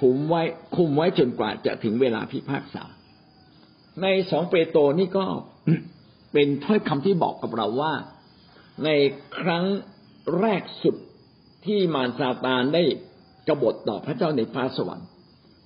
[0.00, 0.42] ขุมไว้
[0.76, 2.84] คุมไว้จนกว่าจะถึงเวลาพิพากษา
[4.02, 5.26] ในสองเปโตรนี่ก็
[6.32, 7.94] เป็นถ้อยคำที่บอกกับเราว่า
[8.84, 8.88] ใน
[9.38, 9.64] ครั้ง
[10.40, 10.96] แรกสุด
[11.66, 12.82] ที่มารซาตานได้
[13.48, 15.08] กบฏต่อพระเจ้าในฟ้าสวรรค์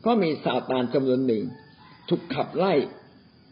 [0.07, 1.45] ก็มีซาตานจำนวนหนึ่ง
[2.09, 2.73] ถูกขับไล่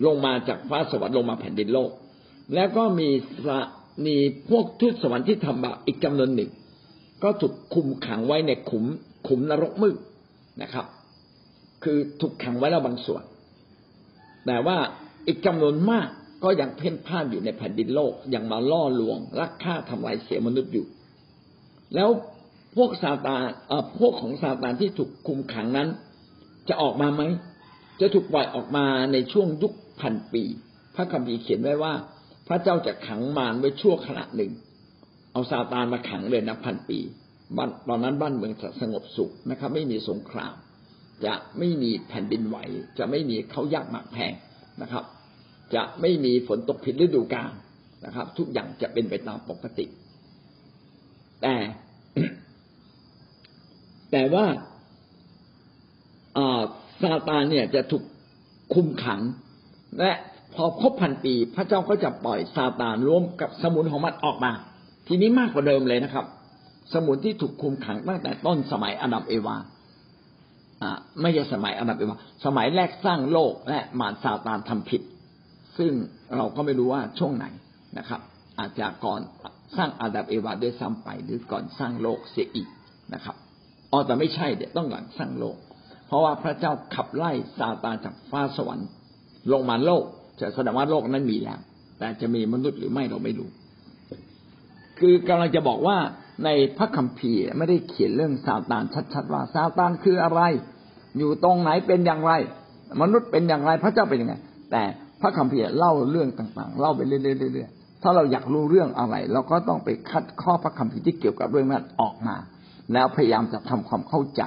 [0.06, 1.90] ลงมาจากฟ้าสวรรค์ลงมาแผ่นดินโลก
[2.54, 3.08] แล้วก็มี
[4.06, 4.16] มี
[4.50, 6.50] พวกทูตสวรรค์ที่ทำบาปอีกจำนวนหนึ่ง
[7.22, 8.84] ก็ถูกคุมขังไว้ในขุม
[9.28, 9.96] ขุมนรกมืด
[10.62, 10.86] นะครับ
[11.84, 13.22] คือถูกขังไว้แล้วบางส่วน
[14.46, 14.78] แต่ว่า
[15.26, 16.08] อีกจำนวนมาก
[16.44, 20.86] ก็ยังเพ่นพ่านอยู่ในแผ่นดินโลกยังมาล่อลวงลักฆ่าทำลายเสียมนุษย์อยู่
[21.94, 22.08] แล้ว
[22.76, 23.42] พวกซาตาน
[23.98, 25.88] พวกของซาตานที่ถูกคุมขังนั้น
[26.68, 27.22] จะออกมาไหม
[28.00, 30.42] จะถูกปล่อยออกมาในช่วงยุคพันปี
[30.94, 31.94] พระคัมภีร์เขียนไว้ว่า
[32.50, 34.52] พระเจ้าจะขังมารไว้ชั่วขณะหนึ่ง
[35.32, 36.98] เอาซาตานมาขังเลยนะพันปี
[37.88, 40.54] ตอนนั้นบ้านเมืองจะสงบสุขนะครับ ไม่มีสงคราม
[41.24, 42.56] จะไม่มีแผ่นดินไหว
[42.98, 44.32] จะไม่มีเขายากหมากแพง
[44.82, 45.04] นะครับ
[45.74, 47.52] จะไม่มีฝนตกผิดฤดูกาล
[48.06, 49.86] นะครับ ทุกอย่างจะเป็นไปตามปกติ
[51.42, 51.54] แต่
[54.12, 54.44] แต่ว่า
[57.02, 58.04] ซาตานเนี่ยจะถูก
[58.74, 59.20] คุมขัง
[59.98, 60.10] และ
[60.54, 64.52] พอครบพันปี พระเจ้าก็จะปล่อยซาตานร่วมกับสมุนของมันออกมา
[65.08, 66.26] ทีนี้มากกว่าเดิมเลยนะครับ
[66.92, 69.56] สมุนที่ถูกคุมขังตั้งแต่ต้นสมัยอาดัมเอวา
[70.82, 75.02] อ่าไม่ใช่สมัยอาดัมเอวาสมัยแรกสร้างโลกและมารซาตานทำผิด
[75.78, 75.92] ซึ่ง
[76.36, 77.46] เราก็ไม่รู้ว่าช่วงไหน
[77.98, 78.20] นะครับ
[78.58, 79.20] อาจจะก่อน
[79.76, 82.68] สร้างอาดัมเอวาด้วยซ้ำไป หรือก่อนสร้างโลกเสียอีก
[83.14, 83.36] นะครับ
[83.92, 85.56] อ๋อแต่ไม่ใช่เดี๋ยวต้องหลังสร้างโลก
[86.06, 88.88] เพราะว่าพระเจ้าขับไล่ซาตานจากฟ้าสวรรค์
[89.52, 90.04] ลงมาโลก
[90.40, 91.58] จะแสดงว่าโลกนั้นมีแล้ว
[91.98, 93.48] แต่จะมีมนุษย์หรือไม่เราไม่รู้
[94.98, 95.96] คือกำลังจะบอกว่า
[96.44, 96.48] ใน
[96.78, 100.40] พระคัมภีร์ไม่ได้เขียนเรื่องซาตานชัดๆว่าซาตานคืออะไร
[101.18, 102.32] อยู่ตรงไหนเป็นอย่างไร
[103.02, 104.34] มนุษย์เป็นอย่างไรพระเจ้าเป็นยังไง
[104.70, 104.82] แต่
[105.20, 112.36] พระคัมภีร์เล่าเรื่องต่างๆ เล่าไปเรื่อยๆถ้าเราอยากรู้เรื่องอะไร เราก็ต้องไปคัดข้อพระคัมภีร์ที่เกี่ยวกับเรื่องนั้นออกมา
[112.92, 114.42] แล้วพยายามจะทำความเข้าใจ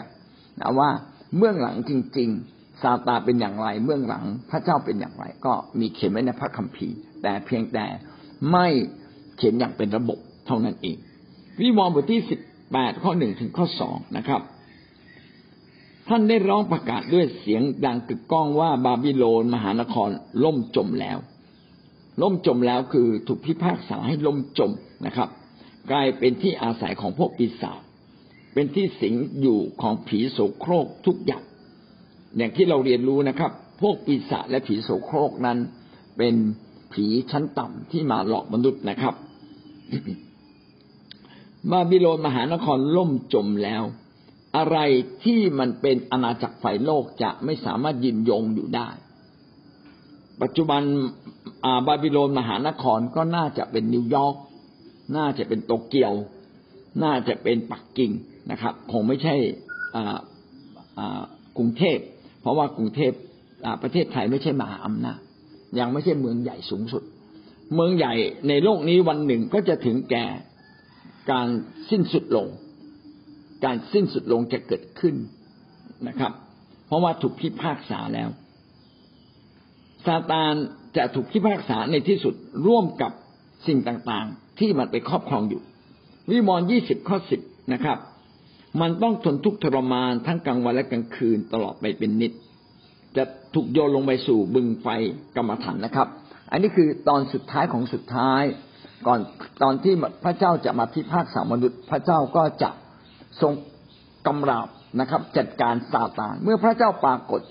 [0.61, 0.89] นะว่า
[1.37, 7.85] เมื่องหลังจริงๆ ซาตาเป็นอย่างไรเมื่องหลัง พระเจ้าเป็นอย่างไร ก็มีเขียนไว้ในพระคัมภีร์ แต่เพียงแต่
[8.51, 8.67] ไม่
[9.37, 10.97] เขียนอย่างเป็นระบบเท่านั้นเอง
[11.59, 12.39] วิวรณ์บทที่สิบ
[12.71, 14.41] แปดข้อหนึ่งถึงข้อสองนะครับ
[16.07, 20.09] ท่านได้ร้องประกาศด้วยเสียงดังกึกก้องว่าบาบิโลนมหานคร
[20.43, 21.17] ล่มจมแล้ว
[22.21, 24.71] ล่มจมแล้วคือถูกพิพากษาให้ล่มจม
[25.05, 25.29] นะครับ
[25.91, 27.79] กลายเป็นที่อาศัยของพวกปีศาจ
[28.53, 31.43] เป็นที่สิงอยู่ของผีโสโครกทุกอย่าง
[32.37, 35.57] อย่างที่เราเรียนรู้นะครับ พวกปีศาจและผีโสโครกนั้น
[36.17, 36.35] เป็น
[36.93, 39.15] ผีชั้นต่ำที่มาหลอกมนุษย์นะครับ
[41.71, 43.83] บาบิโลนมหานครล่มจมแล้ว
[44.57, 44.77] อะไร
[45.23, 48.89] ที่มันเป็นอาณาจักรฝ่ายโลกจะไม่สามารถยินยงอยู่ได้
[50.41, 50.81] ปัจจุบัน
[51.87, 54.35] บาบิโลนมหานครก็น่าจะเป็นนิวยอร์ก
[55.17, 56.13] น่าจะเป็นโตเกียว
[57.03, 58.11] น่าจะเป็นปักกิ่ง
[58.51, 59.35] นะครับ คงไม่ใช่
[61.57, 61.97] กรุงเทพ
[62.43, 63.13] เพราะว่ากรุงเทพ
[63.83, 65.19] ประเทศไทยไม่ใช่มหาอำนาจ
[65.79, 67.03] ยังไม่ใช่เมืองใหญ่สูงสุด
[67.75, 68.13] เมืองใหญ่
[68.49, 70.25] ในโลกนี้วันหนึ่งก็จะถึงแก่
[71.31, 71.47] การ
[71.89, 72.47] สิ้นสุดลง
[73.65, 75.15] การสิ้นสุดลงจะเกิดขึ้น
[76.07, 76.31] นะครับ
[76.87, 78.29] เพราะว่าถูกพิพากษาแล้ว
[80.05, 80.53] ซาตาน
[80.97, 82.33] จะถูกพิพากษาในที่สุด
[82.67, 83.11] ร่วมกับ
[83.67, 85.61] สิ่งต่างๆ ที่มันไปครอบครองอยู่
[86.31, 87.41] วิมรณ์ยี่สิบข้อสิบ
[87.73, 87.97] นะครับ
[88.81, 92.31] มันต้องทนทุกข์ทรมานทั้งกลางวันและกลางคืนตลอดไปเป็นนิด
[93.17, 94.87] จะถูกโยนลงไปสู่บึงไฟ
[95.35, 96.07] กรรมฐานนะครับ
[96.51, 98.43] อันนี้คือตอนสุดท้ายของสุดท้าย
[99.07, 99.19] ก่อน
[99.63, 102.69] ตอนที่พระเจ้าจะมาพิพากษามนุษย์ พระเจ้าก็จะ
[103.41, 103.53] ทรง
[104.27, 104.67] กำราบ
[104.99, 107.41] นะครับ จัดการซาตานเมื่อพระเจ้าปรากฏ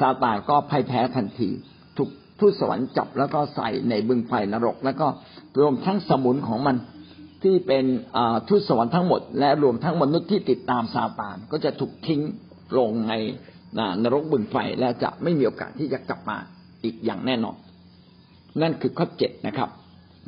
[0.00, 1.50] ซาตานก็พ่ายแพ้ทันที
[1.96, 5.06] ถูกทูตสวรรค์จับแล้วก็ใส่ในบึงไฟนรก แล้วก็
[5.60, 6.76] รวมทั้งสมุนของมัน
[7.42, 7.84] ที่เป็น
[8.48, 12.20] ทูตสวรรค์ทั้งหมด และรวมทั้งมนุษย์ที่ติดตามซาตานก็จะถูกทิ้ง
[12.78, 13.14] ลงใน
[14.02, 16.38] นรกบึงไฟและจะไม่มีโอกาสที่จะกลับมา
[16.84, 17.56] อีกอย่างแน่นอน
[18.62, 19.70] นั่นคือข้อเจ็ดนะครับ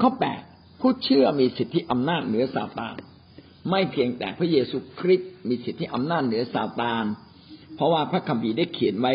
[0.03, 0.41] ข้อแปด
[0.81, 2.95] ผู้เชื่อมีสิทธิอำนาจเหนือซาตาน
[3.71, 7.05] ไม่เพียงแต่พระเยซูคริสต์มีสิทธิอำนาจเหนือซาตาน
[7.75, 9.15] เพราะว่าพระคัมภีร์ได้เขียนไว้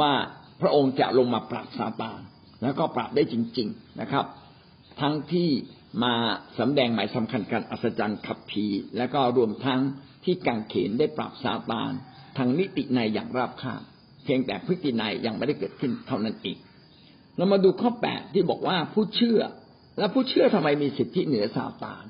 [0.00, 0.12] ว่า
[0.60, 2.18] พระองค์จะลงมาปราบซาตาน
[2.62, 4.24] แล้วก็ปราบได้จริง ๆนะครับ
[5.00, 5.50] ทั้งที่
[6.02, 6.14] มา
[6.58, 9.80] สำแดงหมายสำคัญการอัศจรรย์ขับผีและก็รวมทั้ง
[10.24, 11.92] ที่กังเขนได้ปราบซาตาน
[12.36, 13.82] ทางนิติในอย่างราบคาบ
[14.24, 16.56] เพียงแต่พฤติในยังไม่ได้เกิดขึ้นเท่านั้นเอง
[17.36, 19.40] เรามาดูข้อแปดที่บอกว่าผู้เชื่อ
[19.98, 22.04] แล้วผู้เชื่อทำไมมีสิทธิเหนือซาตาน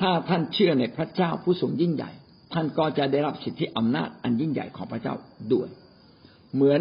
[0.00, 2.10] ถ้าท่านเชื่อในพระเจ้าผู้ทรงยิ่งใหญ่
[2.52, 5.14] ท่านก็จะได้รับสิทธิอำนาจอันยิ่งใหญ่ของพระเจ้า
[5.52, 5.68] ด้วย
[6.54, 6.80] เหมือน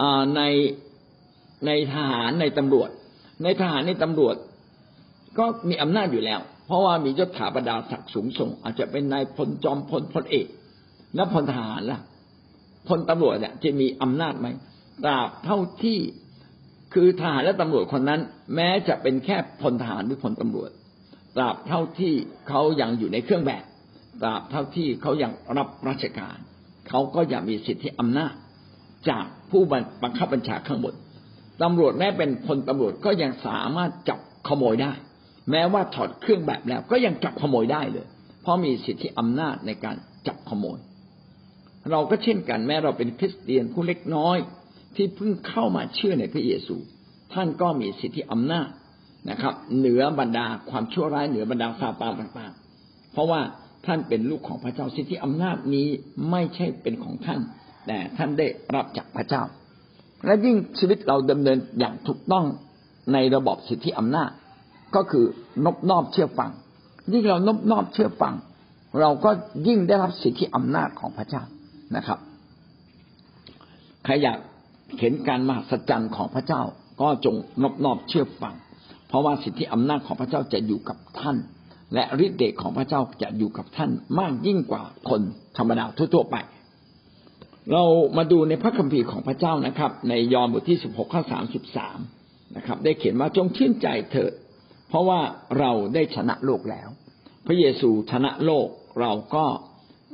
[0.00, 0.02] อ
[0.36, 0.42] ใน
[1.66, 2.90] ในทหารในตำรวจ
[3.42, 4.36] ในทหารในตำรวจ
[5.38, 10.46] ก็มีอำนาจอยู่แล้ว เพราะว่ามียศถาบรรดาศักดิ์สูงส่ง อาจจะเป็นนายพลจอมพลพลเอก
[11.14, 12.00] แล้วพลทหารล่ะ
[12.88, 14.46] พลตำรวจเนี่ยจะมีอำนาจไหม
[15.04, 15.98] ตราบเท่าที่
[16.94, 18.20] คือทหารและตำรวจคนนั้น
[18.54, 20.70] แม้จะเป็นแค่พลทหารหรือพลตำรวจ
[21.36, 22.14] ตราบเท่าที่
[22.48, 23.64] เขายังอยู่ในเครื่องแบบ
[24.22, 26.36] ตราบเท่าที่เขายังรับราชการ
[26.88, 28.34] เขาก็ยังมีสิทธิอำนาจ
[29.08, 29.62] จากผู้
[30.02, 30.94] บังคับบัญชาข้างบน
[31.62, 34.92] ตำรวจแม้เป็นพลตำรวจก็ยังสามารถจับขโมยได้
[35.50, 38.06] แม้ว่าถอดเครื่องแบบแล้ว ก็ยังจับขโมยได้เลย
[38.42, 40.78] เพราะมีสิทธิอำนาจในการจับขโมย
[41.90, 44.38] เราก็เช่นกันแม้เราเป็นคริสเตียนผู้เล็กน้อย
[44.96, 46.76] ที่เพิ่งเข้ามาเชื่อในพระเยซู
[47.34, 48.68] ท่านก็มีสิทธิอำนาจ
[49.30, 53.40] นะครับ เหนือบรรดาความชั่วร้ายเหนือบรรดาซาตานต่างๆ เพราะว่า
[53.86, 55.88] ท่านเป็นลูกของพระเจ้าสิทธิอำนาจนี้
[56.30, 57.40] ไม่ใช่เป็นของท่าน
[57.86, 59.42] แต่ท่านได้รับจากพระเจ้า
[60.24, 62.44] และยิ่งชีวิตเราดำเนินอย่างถูกต้อง
[63.12, 64.30] ในระบบสิทธิอำนาจ
[64.94, 65.24] ก็คือ
[65.64, 66.50] นบนอบเชื่อฟัง
[67.12, 68.34] ยิ่งเรานบนอบเชื่อฟัง
[69.00, 69.30] เราก็
[69.66, 71.42] ยิ่งได้รับสิทธิอำนาจของพระเจ้า
[71.96, 72.18] นะครับ
[74.04, 74.38] ใครอยาก
[75.00, 76.62] เห็นการมหัศจรรย์ของพระเจ้า
[77.00, 78.54] ก็จงนบนอบเชื่อฟัง
[79.08, 81.36] เพราะว่าสิทธิอำนาจของพระเจ้าจะอยู่กับท่าน
[81.94, 85.20] และฤทธิ์เดชของพระเจ้าจะอยู่กับท่านมากยิ่งกว่าคน
[85.56, 86.36] ธรรมดาทั่วๆไป
[87.72, 87.84] เรา
[88.16, 91.98] มาดูในพระคัมภีร์ของพระเจ้านะครับ ในยอห์นบทที่สิบหกข้อสามสิบสาม
[92.56, 94.32] นะครับ ได้เขียนว่าจงชื่นใจเถิด
[94.90, 95.20] เพราะว่า
[95.58, 96.88] เราได้ชนะโลกแล้ว
[97.46, 98.68] พระเยซูชนะโลก
[99.00, 99.44] เราก็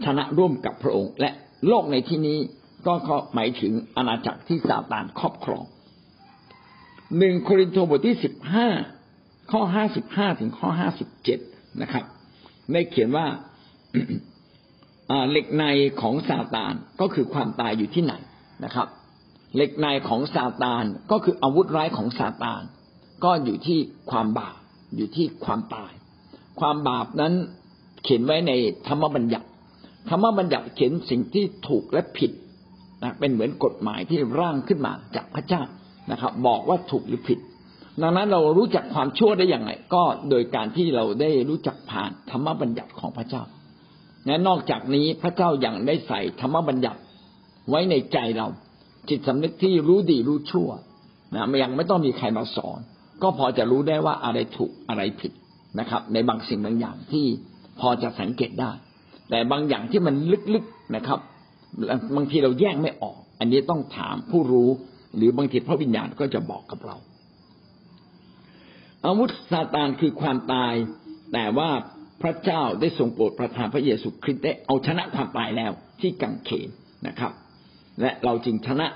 [0.05, 1.31] ชนะร่วมกับพระองค์ และ
[1.69, 2.39] โลกในที่นี้
[2.87, 5.65] ก็หมายถึงอาณาจักรที่ซาตานครอบครอง
[7.19, 8.69] หนึ่งโครินธ์บทที่สิบห้า
[9.53, 11.39] ข้อห้าสิบห้าถึงข้อห้าสิบเจ็ด
[11.83, 12.05] นะครับ
[12.73, 13.27] ได้เขียนว่า
[15.31, 15.65] เหล็กใน
[16.01, 18.15] ของซาตานก็คือความตายอยู่ที่ไหน
[18.65, 18.89] นะครับ
[19.55, 22.63] เหล็กในของซาตานก็คืออาวุธร้ายของซาตาน
[23.25, 23.79] ก็อยู่ที่
[24.11, 24.57] ความบาป
[24.95, 25.93] อยู่ที่ความตาย
[26.61, 27.33] ความบาปนั้น
[28.03, 28.53] เขียนไว้ใน
[28.89, 29.49] ธรรมบัญญัติ
[30.11, 32.31] ธรรมบัญญัติเขียนสิ่งที่ถูกและผิด
[33.03, 35.63] นะเป็นเหมือนกฎหมายที่ร่างขึ้นมาจากพระเจ้า
[36.11, 37.39] นะครับ บอกว่าถูกหรือผิด
[38.03, 43.43] ดังนั้นเรารู้จักความชั่วได้อย่างไร ก็โดยการที่เราได้รู้จักผ่านธรรมบัญญัติของพระเจ้า
[44.27, 47.01] และนอกจากนี้พระเจ้ายัางได้ใส่ธรรมบัญญัติ
[47.71, 48.49] ไว้ในใจเรา
[49.09, 50.69] จิตสำนึกที่รู้ดีรู้ชั่ว
[51.35, 52.81] นะยังไม่ต้องมีใครมาสอน
[53.23, 55.33] ก็พอจะรู้ได้ว่าอะไรถูกอะไรผิด
[55.81, 57.27] นะครับ ในบางสิ่งบางอย่างที่
[57.81, 58.71] พอจะสังเกตได้
[59.31, 60.15] แต่บางอย่างที่มัน
[60.55, 61.19] ลึกๆนะครับ
[62.17, 64.71] บางทีเราแยกไม่ออก อันนี้ต้องถามผู้รู้
[65.17, 66.97] หรือบางทีพระวิญญาณก็จะบอกกับเรา
[69.05, 70.75] อาวุธซาตานคือความตาย
[71.33, 71.71] แต่ว่า
[72.23, 76.69] พระเจ้าได้ทรงโปรดประทานพระเยซูคริสต์ได้เอาชนะความตายแล้วที่กังเขน
[77.07, 77.33] นะครับ
[78.01, 78.87] และเราจึงชนะ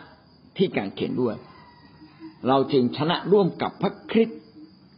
[0.56, 1.36] ที่กังเขนด้วย
[2.48, 4.38] เราจึงชนะร่วมกับพระคริสต์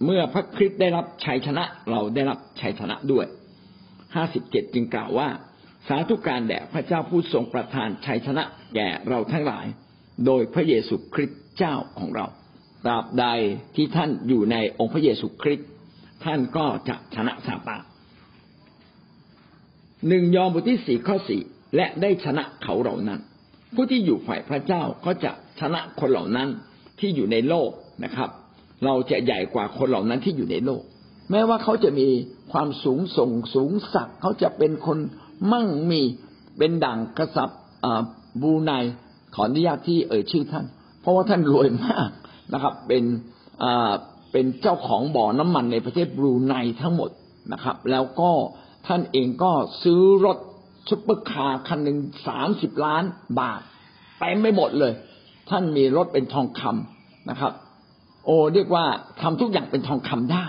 [0.04, 3.26] เมื่อพระคริสต์ได้รับชัยชนะเราได้รับชัยชนะด้วย
[4.14, 5.28] ห้าสิบเจ็ดจึงกล่าวว่า
[5.88, 9.66] สาธุการแด่พระเจ้าผู้ทรงประทานชัยชนะแก่เราทั้งหลาย
[10.26, 12.26] โดยพระเยซูคริสต์เจ้าของเรา
[12.84, 13.26] ตราบใด
[13.74, 15.68] ที่ท่านอยู่ในองค์พระเยซูคริสต์
[16.24, 17.82] ท่านก็จะชนะซาตาน
[20.08, 21.42] หนึ่งยอห์นบทที่สี่ข้อสี่
[21.76, 23.20] และได้ชนะเขาเหล่านั้น
[23.74, 26.48] ผู้ที่อยู่ฝ่ายพระเจ้าก็จะชนะคนเหล่านั้น
[27.02, 27.70] ที่อยู่ในโลก
[28.04, 28.30] นะครับ
[28.84, 30.82] เราจะใหญ่กว่าคนเหล่านั้นที่อยู่ในโลก
[31.30, 32.08] แม้ว่าเขาจะมี
[32.52, 34.98] ความสูงส่งสูงสักเขาจะเป็นคน
[35.52, 36.02] มั่งมี
[36.58, 37.60] เป็นดั่งกษัตริย์
[38.42, 38.72] บรูไน
[39.34, 40.66] ขออนุญาตที่เอ่ยชื่อท่าน
[41.00, 42.10] เพราะว่าท่านรวยมาก
[42.52, 43.04] นะครับ เป็น
[44.32, 47.10] เป็นเจ้าของบ่อน้ำมันในประเทศบรูไนทั้งหมด
[47.52, 48.30] นะครับ แล้วก็
[48.86, 50.38] ท่านเองก็ซื้อรถ
[50.88, 53.04] ซุปเปอร์คาร์คันหนึ่งสามสิบล้าน
[53.40, 53.60] บาท
[54.18, 54.92] เต็มไปหมดเลย
[55.50, 57.52] ท่านมีรถเป็นทองคำนะครับ
[58.26, 58.84] โอ้เรียกว่า
[59.20, 60.46] ทำทุกอย่างเป็นทองคำได้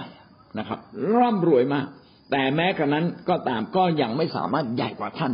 [0.59, 0.79] นะครับ
[1.17, 1.87] ร่ำรวยมาก
[2.31, 5.33] แต่แม้กระนั้นก็ตามก็ยังไม่สามารถใหญ่กว่าท่าน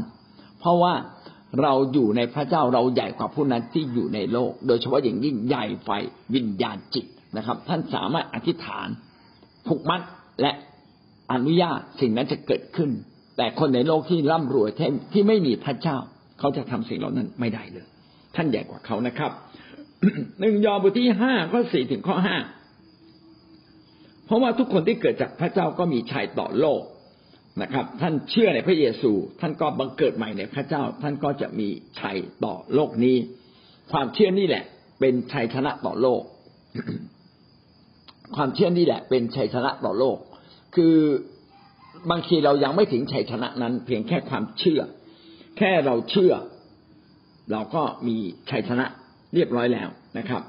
[0.59, 0.93] เพราะว่า
[1.61, 5.89] เราอยู่ในพระเจ้าเราใหญ่กว่าผู้นั้นที่อยู่ในโลก โดยเฉพาะอย่างยิ่งใหญ่ไฟ
[6.35, 7.05] วิญญาณจิต
[7.37, 8.87] นะครับ ท่านสามารถอธิษฐาน
[9.67, 10.01] ผูกมัด
[10.41, 10.51] และ
[11.31, 12.89] อนุญาตสิ่งนั้นจะเกิดขึ้น
[13.37, 14.69] แต่คนในโลกที่ร่ำรวย
[15.13, 15.97] ที่ไม่มีพระเจ้า
[16.39, 17.87] เขาจะทำสิ่งเหล่านั้นไม่ได้เลย
[18.35, 19.31] ท่านใหญ่กว่าเขานะครับ
[20.39, 22.37] หนึ่งยอห์นบทที่ห้าข้อสี่ถึงข้อห้า
[24.25, 26.81] เพราะว่าทุกคนที่เกิดจากพระเจ้าก็มีชัยต่อโลก
[27.61, 29.11] นะครับ ท่านเชื่อในพระเยซู
[29.41, 31.67] ท่านก็บังเกิดใหม่ในพระเจ้า ท่านก็จะมี
[31.99, 33.17] ชัยต่อโลกนี้
[33.91, 34.63] ความเชื่อนี่แหละ
[34.99, 36.21] เป็นชัยชนะต่อโลก
[38.35, 40.17] ความเชื่อนี่แหละ เป็นชัยชนะต่อโลก
[40.75, 40.95] คือ
[42.11, 44.81] บางทีเรายังไม่ถึงชัยชนะนั้น เพียงแค่ความเชื่อ
[45.57, 46.33] แค่เราเชื่อ
[47.51, 48.15] เราก็มี
[48.49, 48.85] ชัยชนะ
[49.33, 50.41] เรียบร้อยแล้วนะครับ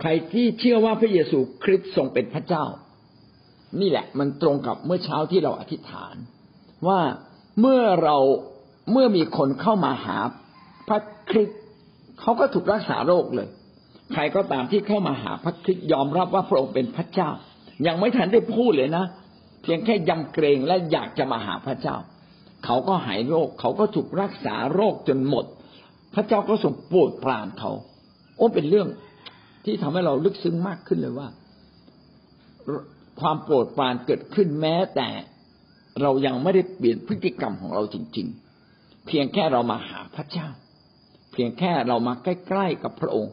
[0.00, 2.64] ใครที่เชื่อว่าพระเยซูคริสต์ทรงเป็นพระเจ้า
[3.80, 6.14] นี่แหละ มันตรงกับเมื่อเช้าที่เราอธิษฐาน
[6.88, 7.00] ว่า
[7.60, 8.16] เมื่อเรา
[8.92, 10.18] เมื่อมีคนเข้ามาหา
[10.88, 11.60] พระคริสต์
[12.20, 13.48] เขาก็ถูกรักษาโรคเลย
[14.12, 17.30] ใครก็ตามที่เข้ามาหาพระคริสต์ยอมรับว่าพระองค์เป็นพระเจ้า
[17.86, 19.04] ยังไม่ทันได้พูดเลยนะ
[19.62, 21.96] เพียงแค่ยำเกรงและอยากจะมาหาพระเจ้า
[22.64, 25.44] เขาก็หายโรค เขาก็ถูกรักษาโรคจนหมด
[26.14, 27.70] พระเจ้าก็ทรงโปรดปรานเขา
[28.36, 28.88] โอ้เป็นเรื่อง
[29.64, 31.28] ที่ทำให้เราลึกซึ้งมากขึ้นเลยว่า
[33.20, 35.08] ความโปรดปรานเกิดขึ้นแม้แต่
[36.02, 38.26] เรายังไม่ได้เปลี่ยนพฤติกรรมของเราจริง
[38.66, 40.48] ๆ เพียงแค่เรามาหาพระเจ้า
[41.32, 43.32] เพียงแค่เรามาใกล้ๆกับพระองค์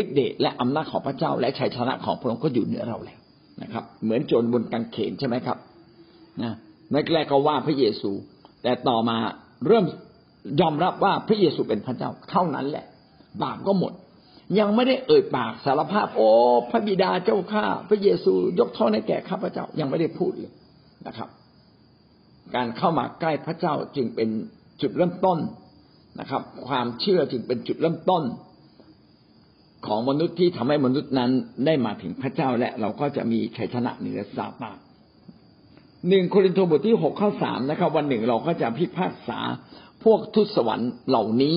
[0.00, 3.18] ฤทธิเดชและอำนาจของพระเจ้า และชัยชนะของพระองค์ก็อยู่เหนือเราแล้ว
[3.62, 5.58] นะครับ เหมือนโจรบนกางเขนใช่ไหมครับ
[6.42, 6.52] นะ
[6.92, 8.10] แรกๆก็ว่าพระเยซู
[8.62, 9.16] แต่ต่อมา
[9.66, 9.84] เริ่ม
[10.60, 12.86] ยอมรับว่าพระเยซูเป็นพระเจ้าเท่านั้นแหละ
[13.42, 13.92] บาปก็หมด
[14.58, 16.28] ยังไม่ได้เอ่ยปากสารภาพ โอ้
[16.70, 20.52] พระบิดาเจ้าข้าพระเยซูยกโทษให้แก่ข้าพระเจ้ายังไม่ได้พูดเลย
[21.06, 21.28] นะครับ
[22.54, 24.28] การเข้ามาใกล้พระเจ้าจึงเป็น
[24.82, 25.38] จุดเริ่มต้น
[26.20, 28.22] นะครับ ความเชื่อจึงเป็นจุดเริ่มต้น
[29.86, 31.30] ของมนุษย์ที่ทำให้มนุษย์นั้น
[31.66, 34.76] ได้มาถึงพระเจ้าและเราก็จะมีชัยชนะเหนือซาตาน
[36.08, 39.38] หนึ่งโครินธ์บทที่หกข้อสามนะครับ วันหนึ่งเราก็จะพิพากษา
[40.04, 41.56] พวกทุสวรรค์เหล่านี้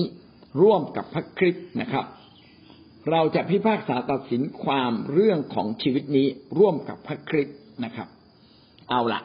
[0.62, 2.04] ร่วมกับพระคริสต์นะครับ
[3.10, 6.26] เราจะพิพากษาตัดสินความเรื่องของชีวิตนี้
[6.58, 8.08] ร่วมกับพระคริสต์นะครับ
[8.90, 9.20] เอาละ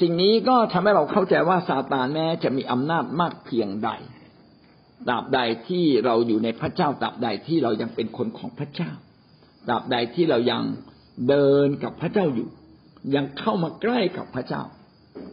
[0.00, 3.90] สิ่งนี้ก็ทำให้เราเข้าใจว่าซาตานแม้จะมีอำนาจมากเพียงใด
[5.08, 8.90] ตราบใดที่เราอยู่ในพระเจ้าตราบใดที่เรายังเป็นคนของพระเจ้า
[9.68, 10.62] ตราบใดที่เรายัง
[11.28, 12.48] เดินกับพระเจ้าอยู่
[13.14, 14.62] ยังเข้ามาใกล้กับพระเจ้า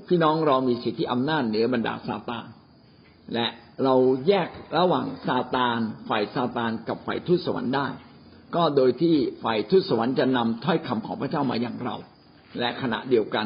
[0.07, 2.45] พี่น้องเรามีสิทธิอำนาจเหนือบรรดาซาตาน
[3.33, 3.47] และ
[3.83, 3.95] เรา
[4.27, 5.79] แยกระหว่างซาตาน
[6.09, 7.87] ฝ่ายซาตานกับฝ่ายทุสวรรค์ได้
[8.55, 11.95] ก็โดยที่ฝ่ายทุสวรรค์จะนำถ้อยคำของพระเจ้ามาอย่างเรา
[12.59, 13.45] และขณะเดียวกัน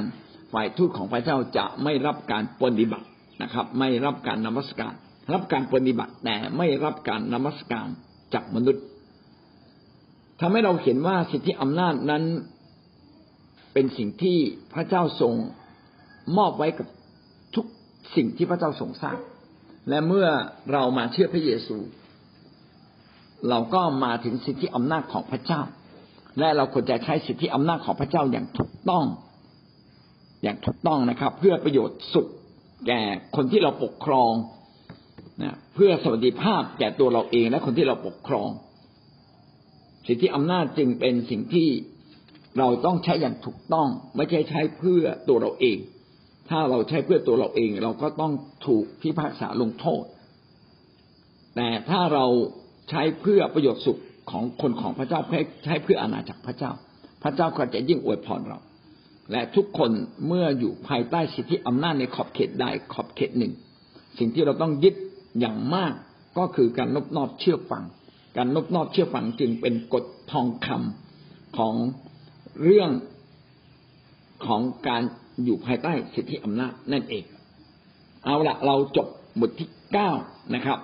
[0.54, 3.08] ฝ่ายทูตของพระเจ้าจะไม่รับการปฏิบัติ
[3.42, 4.94] นะครับ ไม่รับการนมัสการ
[5.34, 7.88] รับการปฏิบัติแต่ไม่รับการนมัสการ
[8.34, 8.84] จากมนุษย์
[10.40, 12.24] ทำให้เราเห็นว่าสิทธิอำนาจนั้น
[13.78, 14.38] เป็นสิ่งที่
[14.74, 15.34] พระเจ้าทรง
[16.38, 16.88] มอบไว้กับ
[17.56, 17.66] ทุก
[18.16, 19.18] สิ่งที่พระเจ้าทรงสร้าง
[19.90, 20.28] และเมื่อ
[20.72, 21.78] เรามาเชื่อพระเยซู
[23.50, 25.62] เราก็มาถึงสิทธิอำนาจของพระเจ้า
[26.40, 29.06] และเราควรจะใช้สิทธิอำนาจของพระเจ้าอย่างถูกต้อง
[30.44, 32.28] อย่างถูกต้องนะครับ เพื่อประโยชน์สุข
[32.88, 33.02] แก่
[33.36, 34.32] คนที่เราปกครอง
[35.44, 38.50] นะเพื่อสวัสดิภาพแก่ตัวเราเองและคนที่เราปกครอง
[40.08, 41.70] สิทธิอำนาจจึงเป็นสิ่งที่
[42.60, 45.78] เราต้องใช้อย่างถูกต้อง ไม่ใช่ใช้เพื่อตัวเราเอง
[46.50, 48.34] ถ้าเราใช้เพื่อตัวเราเอง เราก็ต้อง
[48.68, 50.04] ถูกพิพากษาลงโทษ
[51.56, 52.26] แต่ถ้าเรา
[52.90, 55.20] ใช้เพื่อประโยชน์สุขของคนของพระเจ้า
[55.66, 56.72] ใช้เพื่ออาณาจักรพระเจ้า
[57.24, 58.60] พระเจ้าก็จะยิ่งอวยพรเรา
[59.32, 59.92] และทุกคน
[60.28, 63.54] เมื่ออยู่ภายใต้สิทธิอำนาจในขอบเขตใดขอบเขตหนึ่ง
[64.18, 64.96] สิ่งที่เราต้องยึด
[65.40, 65.94] อย่างมาก
[66.38, 67.84] ก็คือการนบนอบเชื่อฟัง
[68.38, 71.74] การนบนอบเชื่อฟังจึงเป็นกฎทองคำของ
[72.64, 72.90] เรื่อง
[74.46, 75.02] ของการ
[75.44, 77.24] อยู่ภายใต้สิทธิอำนาจนั่นเอง
[78.26, 79.08] เอาละเราจบ
[79.42, 80.12] บทที่เก้า
[80.56, 80.80] นะครับ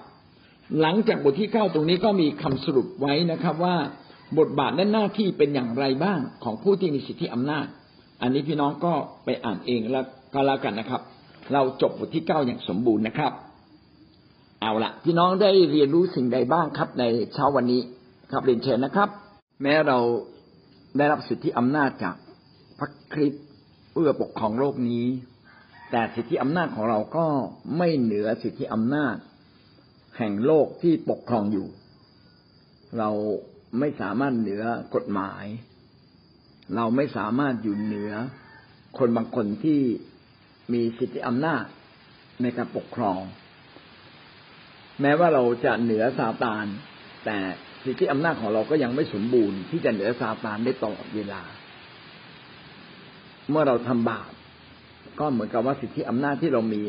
[0.81, 3.75] หลังจากบทที่เก้าตรงนี้ก็มีคำสรุปไว้นะครับว่า
[4.39, 7.65] บทบาทและหน้าที่เป็นอย่างไรบ้างของผู้ที่มีสิทธิอำนาจ
[8.21, 8.93] อันนี้พี่น้องก็
[9.25, 11.01] ไปอ่านเองแล้วก็แล้วกันนะครับ
[11.53, 13.31] เราจบบทที่เก้าอย่างสมบูรณ์นะครับ
[14.61, 17.03] เอาละพี่น้องได้เรียนรู้สิ่งใดบ้างครับใน
[17.33, 17.81] เช้าวันนี้
[18.31, 19.09] ครับเรียนเชิญนะครับ
[19.61, 19.97] แม้เรา
[20.97, 22.15] ได้รับสิทธิอำนาจจาก
[22.79, 23.45] พระคริสต์
[23.91, 25.05] เพื่อปกครองโลกนี้
[25.91, 27.27] แต่สิทธิอำนาจของเราก็
[27.77, 29.15] ไม่เหนือสิทธิอำนาจ
[30.17, 31.67] แห่งโลกที่ปกครองอยู่
[32.97, 33.09] เรา
[33.79, 34.63] ไม่สามารถเหนือ
[34.95, 35.45] กฎหมาย
[36.75, 38.11] เราไม่สามารถอยู่เหนือ
[38.97, 39.81] คนบางคนที่
[40.73, 41.63] มีสิทธิอำนาจ
[42.41, 43.19] ในการปกครอง
[45.01, 46.65] แม้ว่าเราจะเหนือซาตาน
[47.25, 47.37] แต่
[47.85, 51.41] สิทธิอำนาจของเราก็ยังไม่สมบูรณ์ที่จะเหนือซาตานได้ตลอดเวลา
[53.49, 54.31] เมื่อเราทำบาป
[55.19, 56.81] ก็เหมือนกับว่าสิทธิอำนาจที่เรามี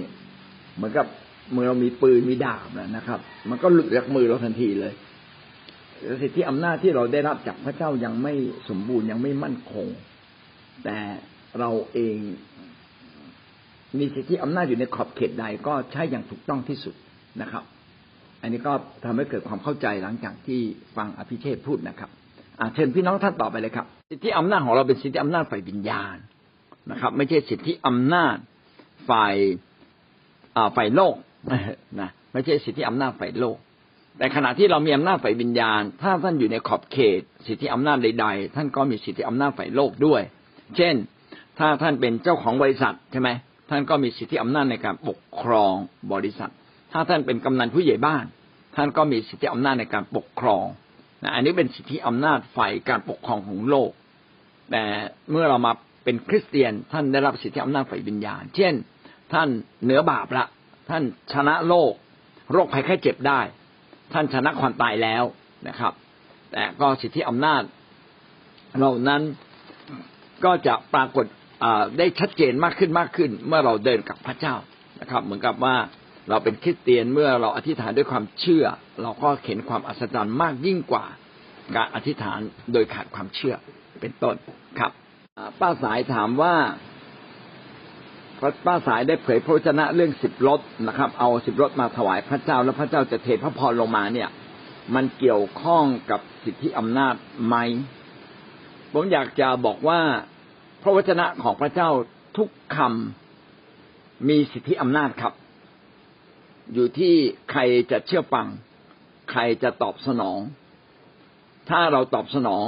[0.77, 1.07] เหมือนกับ
[1.53, 4.93] เมื่อเรามีปืนมีดาบนะครับ มันก็หลุดจากมือเราทันทีเลย
[6.23, 8.35] สิทธิอำนาจที่เราได้รับจากพระเจ้ายังไม่
[8.69, 9.87] สมบูรณ์ยังไม่มั่นคง
[10.85, 10.99] แต่
[11.59, 12.17] เราเอง
[13.99, 16.95] มีสิทธิอำนาจอยู่ในขอบเขตใดก็ใช้อย่างถูกต้องที่สุด
[17.43, 17.65] นะครับ
[18.43, 18.73] อันนี้ก็
[19.05, 20.61] ทำให้เกิดความเข้าใจหลังจากที่
[20.97, 22.11] ฟังอภิเชษพูดนะครับ
[22.75, 26.17] เชิญพี่น้องท่านต่อไปเลยครับ สิทธิอำนาจของเราเป็นสิทธิอำนาจฝ่ายวิญญาณ
[26.91, 28.37] นะครับ ไม่ใช่สิทธิอำนาจ
[29.09, 29.35] ฝ่าย
[30.77, 31.15] ฝ่ายโลก
[32.01, 33.57] นะไม่ใช่สิทธิอำนาจฝ่ายโลก
[34.19, 40.23] แต่ขณะที่เรามีอำนาจฝ่ายวิญญาณ ถ้าท่านอยู่ในขอบเขต สิทธิอำนาจใด ๆ ท่านก็มีสิทธิอำนาจฝ่ายโลกด้วย
[40.77, 40.95] เช่น
[41.59, 43.31] ถ้าท่านเป็นเจ้าของบริษัทใช่ไหม
[43.71, 45.75] ท่านก็มีสิทธิอำนาจในการปกครอง
[46.13, 46.51] บริษัท
[46.93, 48.25] ถ้าท่านเป็นกำนันผู้ใหญ่บ้าน
[48.77, 50.67] ท่านก็มีสิทธิอำนาจในการปกครอง
[51.23, 53.91] นะอันนี้เป็นสิทธิอำนาจฝ่ายการปกครองของโลก
[54.71, 54.83] แต่
[55.31, 55.73] เมื่อเรามา
[56.05, 58.75] เป็นคริสเตียนท่านได้รับสิทธิอำนาจฝ่ายวิญญาณ เช่น
[59.33, 59.49] ท่าน
[59.83, 60.47] เหนือบาปละ
[60.91, 61.93] ท่านชนะโลก
[62.53, 63.41] โรคภัยแค่เจ็บได้
[64.13, 65.25] ท่านชนะความตายแล้ว
[65.69, 65.93] นะครับ
[66.53, 67.63] แต่ก็สิทธิอำนาจ
[68.77, 69.23] เหล่านั้น
[70.45, 71.27] ก็จะปรากฏ
[71.99, 74.55] ได้ชัดเจนมากขึ้นมากขึ้น เมื่อเราเดินกับพระเจ้า
[75.01, 75.77] นะครับ เหมือนกับว่า
[76.29, 78.65] เราเป็นคริสเตียนเมื่อเราอธิษฐานด้วยความเชื่อ
[79.03, 81.05] เราก็เห็นความอัศจรรย์มากยิ่งกว่า
[81.77, 82.39] การอธิษฐาน
[82.73, 83.55] โดยขาดความเชื่อ
[84.01, 84.35] เป็นต้น
[84.79, 84.93] ครับ
[85.61, 86.55] ป้าสายถามว่า
[88.67, 94.29] ป้าสายได้เผยพระวจนะเรื่องสิบรถนะครับ เอาสิบรถมาถวายพระเจ้าแล้วพระเจ้าจะเทพระพรลงมาเนี่ย
[94.95, 97.15] มันเกี่ยวข้องกับสิทธิอำนาจ
[97.47, 97.57] ไหม
[98.93, 100.01] ผมอยากจะบอกว่า
[100.83, 101.89] พระวจนะของพระเจ้า
[102.37, 105.33] ทุกคำมีสิทธิอำนาจครับ
[106.75, 107.15] อยู่ที่
[107.51, 107.61] ใคร
[107.91, 108.47] จะเชื่อฟัง
[109.31, 110.39] ใครจะตอบสนอง
[111.71, 112.65] ถ้าเราตอบสนอง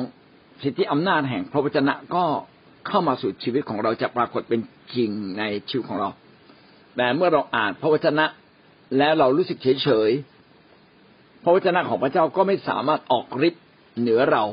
[0.62, 2.24] สิทธิอำนาจแห่งพระวจนะก็
[2.88, 4.60] เข้ามาสู่ชีวิตของเราจะปรากฏเป็น
[4.94, 6.08] จริงในชีวิตของเรา
[6.96, 8.26] แต่เมื่อเราอ่านพระวจนะ
[8.98, 10.10] แล้วเรารู้สึกเฉยเฉย
[11.42, 13.64] พระวจนะของพระเจ้าก็ไม่สามารถออกฤทธิ์
[14.00, 14.44] เหนือเรา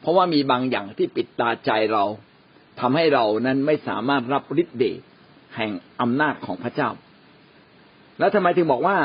[0.00, 2.04] เพราะว่ามีบางอย่างที่ปิดตาใจเรา
[2.80, 5.00] ทำให้เรานั้นไม่สามารถรับฤทธิ์เดช
[5.56, 5.70] แห่ง
[6.00, 6.88] อำนาจของพระเจ้า
[8.20, 8.96] แล้วทำไมถึงบอกว่า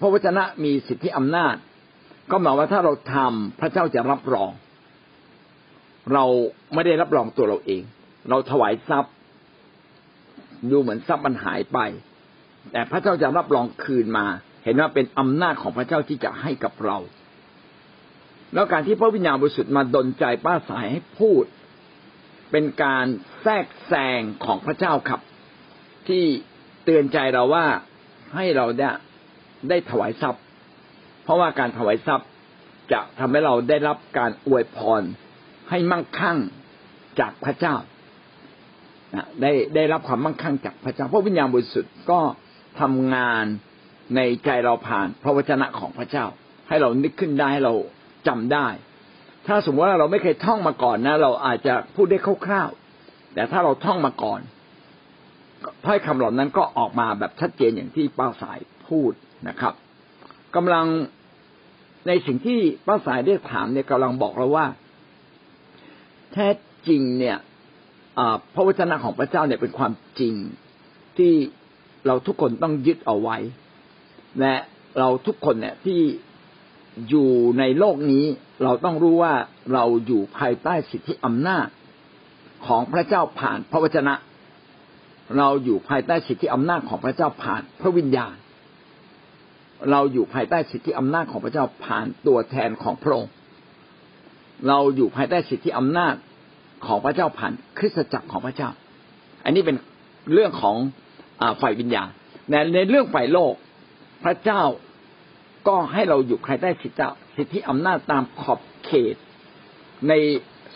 [0.00, 1.54] พระวจนะมีสิทธิอำนาจ
[2.30, 4.50] ก็หมายว่าถ้าเราทำพระเจ้าจะรับรอง
[6.12, 6.24] เรา
[6.74, 7.82] ไม่ได้รับรองตัวเราเอง
[8.30, 9.12] เราถวายทรัพย์
[10.70, 11.78] ดูเหมือนทรัพย์มันหายไป
[12.72, 14.26] แต่พระเจ้าจะรับรองคืนมา
[14.64, 16.98] เห็นว่าเป็นอำนาจของพระเจ้าที่จะให้กับเรา
[18.54, 21.44] แล้วการที่พระวิญญาณบริสุทธิ์มาดลใจป้าสายให้พูด
[22.50, 23.06] เป็นการ
[23.42, 25.20] แทรกแซงของพระเจ้าครับ
[26.08, 26.24] ที่
[26.84, 27.66] เตือนใจเราว่า
[28.34, 28.90] ให้เราได้
[29.68, 30.42] ได้ถวายทรัพย์
[31.24, 32.28] เพราะว่าการถวายทรัพย์
[32.92, 35.02] จะทำให้เราได้รับการอวยพร
[35.70, 36.38] ให้มั่งคั่ง
[37.20, 37.74] จากพระเจ้า
[39.40, 42.20] ได้ได้รับความมั่งคั่งจากพระเจ้าพระวิญญาณบริสุทธิ์ก็
[42.80, 43.44] ทำงาน
[44.16, 46.26] ในใจเราผ่านพระวจนะของพระเจ้า
[46.68, 47.74] ให้เรานึกขึ้นได้ให้เรา
[48.28, 48.68] จำได้
[49.46, 54.40] ถ้าสมมติว่าเราไม่เคยท่องมาก่อนนะ เราอาจจะพูดได้คร่าวๆแต่ถ้าเราท่องมาก่อน
[55.86, 58.58] ถ้อยคำเหล่านั้นก็ออกมาแบบชัดเจนอย่างที่ป้าสาย
[58.88, 59.12] พูด
[59.48, 59.74] นะครับ
[60.56, 60.86] กำลัง
[62.06, 64.66] ในสิ่งที่ป้าสายได้ถามเนี่ยกำลังบอกเราว่า
[66.32, 66.48] แท้
[66.88, 67.36] จริงเนี่ย
[68.54, 70.34] พระวจนะของพระเจ้าเนี่ยเป็นความจริง
[71.18, 71.34] ที่
[72.06, 73.36] เราทุกคนต้องยึดเอาไว้
[74.40, 74.54] และ
[74.98, 76.00] เราทุกคนเนี่ยที่
[77.08, 78.24] อยู่ในโลกนี้
[78.64, 79.34] เราต้องรู้ว่า
[79.72, 81.66] เราอยู่ภายใต้สิทธิอำนาจ
[82.66, 84.14] ของพระเจ้าผ่านพระวจนะ
[85.38, 88.34] เราอยู่ภายใต้สิทธิอำนาจของพระเจ้าผ่านพระวิญญาณ
[89.90, 93.32] เราอยู่ภายใต้สิทธิอำนาจของพระเจ้าผ่านตัวแทนของพระองค์
[94.68, 96.14] เราอยู่ภายใต้สิทธิอำนาจ
[96.86, 98.70] ของพระเจ้าผ่านคริสตจักรของพระเจ้า
[99.44, 99.76] อันนี้เป็น
[100.32, 100.76] เรื่องของ
[101.60, 102.08] ฝ่ายวิญญาณ
[102.50, 103.54] ในในเรื่องฝ่ายโลก
[104.24, 104.62] พระเจ้า
[105.68, 107.06] ก็ให้เราอยู่ภายใต้สิทธิ
[107.36, 109.16] สิทธิอำนาจตามขอบเขต
[110.08, 110.12] ใน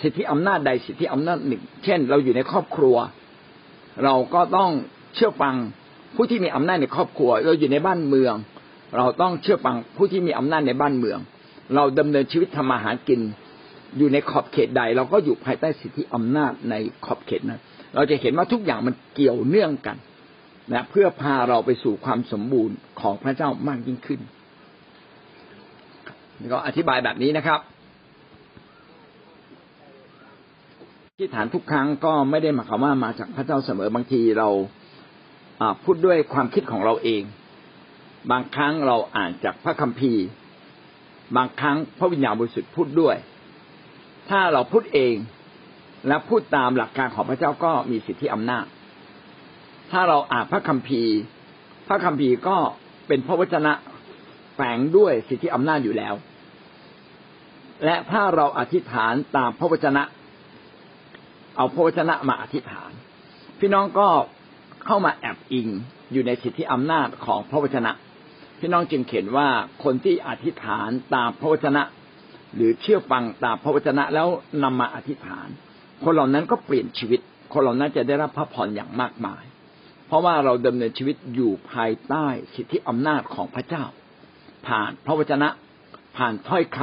[0.03, 2.97] สิทธิอำนาจใดสิทธิอำนาจหนึ่ง เช่น เราอยู่ในครอบครัว
[4.05, 4.71] เราก็ต้อง
[5.15, 5.55] เชื่อฟัง
[6.15, 8.35] ผู้ที่มีอำนาจในครอบครัว เราอยู่ในบ้านเมือง
[8.97, 11.19] เราต้องเชื่อฟังผู้ที่มีอำนาจในบ้านเมือง
[11.75, 13.21] เราดำเนินชีวิตทำมาหากิน
[13.99, 16.75] อยู่ในขอบเขตใด เราก็อยู่ภายใต้สิทธิอำนาจใน
[17.05, 17.61] ขอบเขตนั้น
[17.95, 19.97] เราจะเห็นว่าทุกอย่างมันเกี่ยวเนื่องกัน
[20.73, 24.21] นะเพื่อพาเราไปสู่ความสมบูรณ์ของพระเจ้ามากยิ่งขึ้น
[26.41, 27.61] นี่ก็อธิบายแบบนี้นะครับ
[31.23, 34.49] ที่ฐานทุกครั้งก็ไม่ได้หมายความว่ามาจากพระเจ้าเสมอบางทีเรา
[35.85, 37.23] พูดด้วยความคิดของเราเอง
[38.31, 40.25] บางครั้งเราอ่านจากพระคัมภีร์
[41.37, 43.17] บางครั้งพระวิญญาณบริสุทธิ์พูดด้วย
[44.29, 45.15] ถ้าเราพูดเอง
[46.09, 48.65] และพูดตามหลักการของพระเจ้าก็มีสิทธิอำนาจ
[49.91, 51.15] ถ้าเราอ่านพระคัมภีร์
[51.89, 52.57] พระคัมภีร์ก็
[53.07, 53.73] เป็นพระวจนะ
[54.55, 56.15] แฝงด้วยสิทธิอำนาจอยู่แล้ว
[57.85, 60.05] และถ้าเราอธิษฐานตามพระวจนะ
[61.57, 62.91] เอาพระวจนะมาอธิษฐาน
[63.59, 64.09] พี่น้องก็
[64.87, 65.69] เข้ามาแอบอิง
[66.13, 67.93] อยู่ในสิทธิอำนาจของพระวจนะ
[68.61, 69.49] พี่น้องจึงเขียนว่า
[69.85, 71.83] คนที่อธิษฐานตามพระวจนะ
[72.55, 74.29] หรือเชื่อฟังตามพระวจนะแล้ว
[74.63, 75.49] นำมาอธิษฐาน
[76.05, 77.21] คนเหล่านั้นก็เปลี่ยนชีวิต
[77.53, 79.45] คนเหล่านั้นจะได้รับพระพรอย่างมากมาย
[80.07, 83.85] เพราะว่าเราดำเนินชีวิตอยู่ภายใต้สิทธิอำนาจของพระเจ้า
[84.67, 85.49] ผ่านพระวจนะ
[86.17, 86.79] ผ่านถ้อยค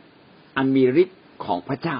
[0.00, 1.98] ำอันมีฤทธิ์ของพระเจ้า